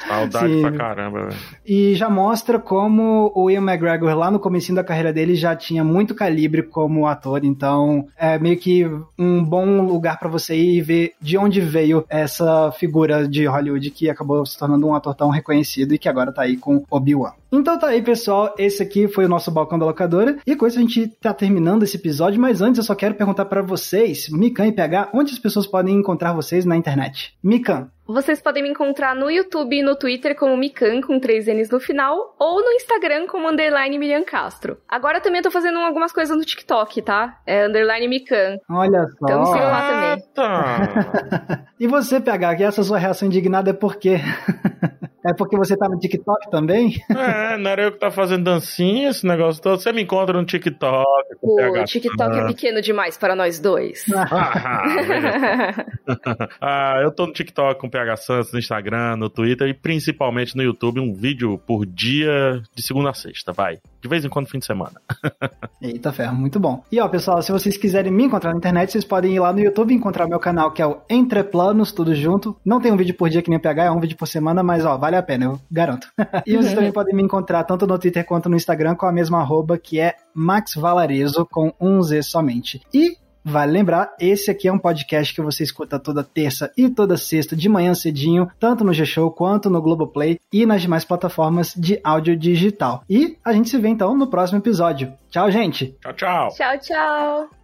[0.08, 0.60] Saudade Sim.
[0.62, 1.36] pra caramba, velho.
[1.64, 5.84] E já mostra como o Ian McGregor, lá no comecinho da carreira dele, já tinha
[5.84, 7.44] muito calibre como ator.
[7.44, 8.84] Então, é meio que
[9.16, 14.08] um bom lugar pra você ir ver de onde veio essa figura de Hollywood que
[14.10, 17.32] acabou se tornando um ator tão reconhecido e que agora tá aí com Obi-Wan.
[17.50, 18.54] Então tá aí, pessoal.
[18.58, 20.38] Esse aqui foi o nosso balcão da locadora.
[20.46, 22.40] E com isso a gente tá terminando esse episódio.
[22.40, 25.96] Mas antes eu só quero perguntar pra vocês, Mikan e PH, onde as pessoas podem
[25.96, 27.36] encontrar vocês na internet?
[27.42, 27.90] Mikan.
[28.06, 31.78] Vocês podem me encontrar no YouTube e no Twitter como Mikan, com três N's no
[31.78, 34.78] final, ou no Instagram como underline Miriam Castro.
[34.88, 37.38] Agora também eu tô fazendo algumas coisas no TikTok, tá?
[37.46, 38.56] É underline Mikan.
[38.70, 39.26] Olha só.
[39.26, 41.58] Então sigam lá também.
[41.80, 44.18] E você, PH, que essa sua reação indignada é por quê?
[45.24, 46.94] é porque você tá no TikTok também?
[47.10, 49.80] É, não era eu que tá fazendo dancinha, esse negócio todo.
[49.80, 51.04] Você me encontra no TikTok.
[51.40, 51.84] com O PH.
[51.84, 54.04] TikTok é pequeno demais para nós dois.
[54.14, 55.86] Ah, beleza.
[56.60, 60.62] ah, eu tô no TikTok com PH Santos, no Instagram, no Twitter e principalmente no
[60.62, 63.78] YouTube, um vídeo por dia de segunda a sexta, vai.
[64.00, 65.00] De vez em quando, fim de semana.
[65.82, 66.84] Eita ferro, muito bom.
[66.90, 69.60] E ó, pessoal, se vocês quiserem me encontrar na internet, vocês podem ir lá no
[69.60, 72.56] YouTube e encontrar o meu canal, que é o Entre Planos, tudo junto.
[72.64, 74.62] Não tem um vídeo por dia que nem o PH, é um vídeo por semana,
[74.62, 76.08] mas ó, vale a pena, eu garanto.
[76.46, 79.40] e vocês também podem me encontrar tanto no Twitter quanto no Instagram com a mesma
[79.40, 82.80] arroba, que é Max Valarezo, com um Z somente.
[82.92, 87.16] E Vale lembrar, esse aqui é um podcast que você escuta toda terça e toda
[87.16, 91.98] sexta de manhã cedinho, tanto no G-Show quanto no Globoplay e nas demais plataformas de
[92.04, 93.02] áudio digital.
[93.08, 95.14] E a gente se vê então no próximo episódio.
[95.30, 95.96] Tchau, gente!
[96.02, 96.48] Tchau, tchau.
[96.50, 97.57] tchau, tchau.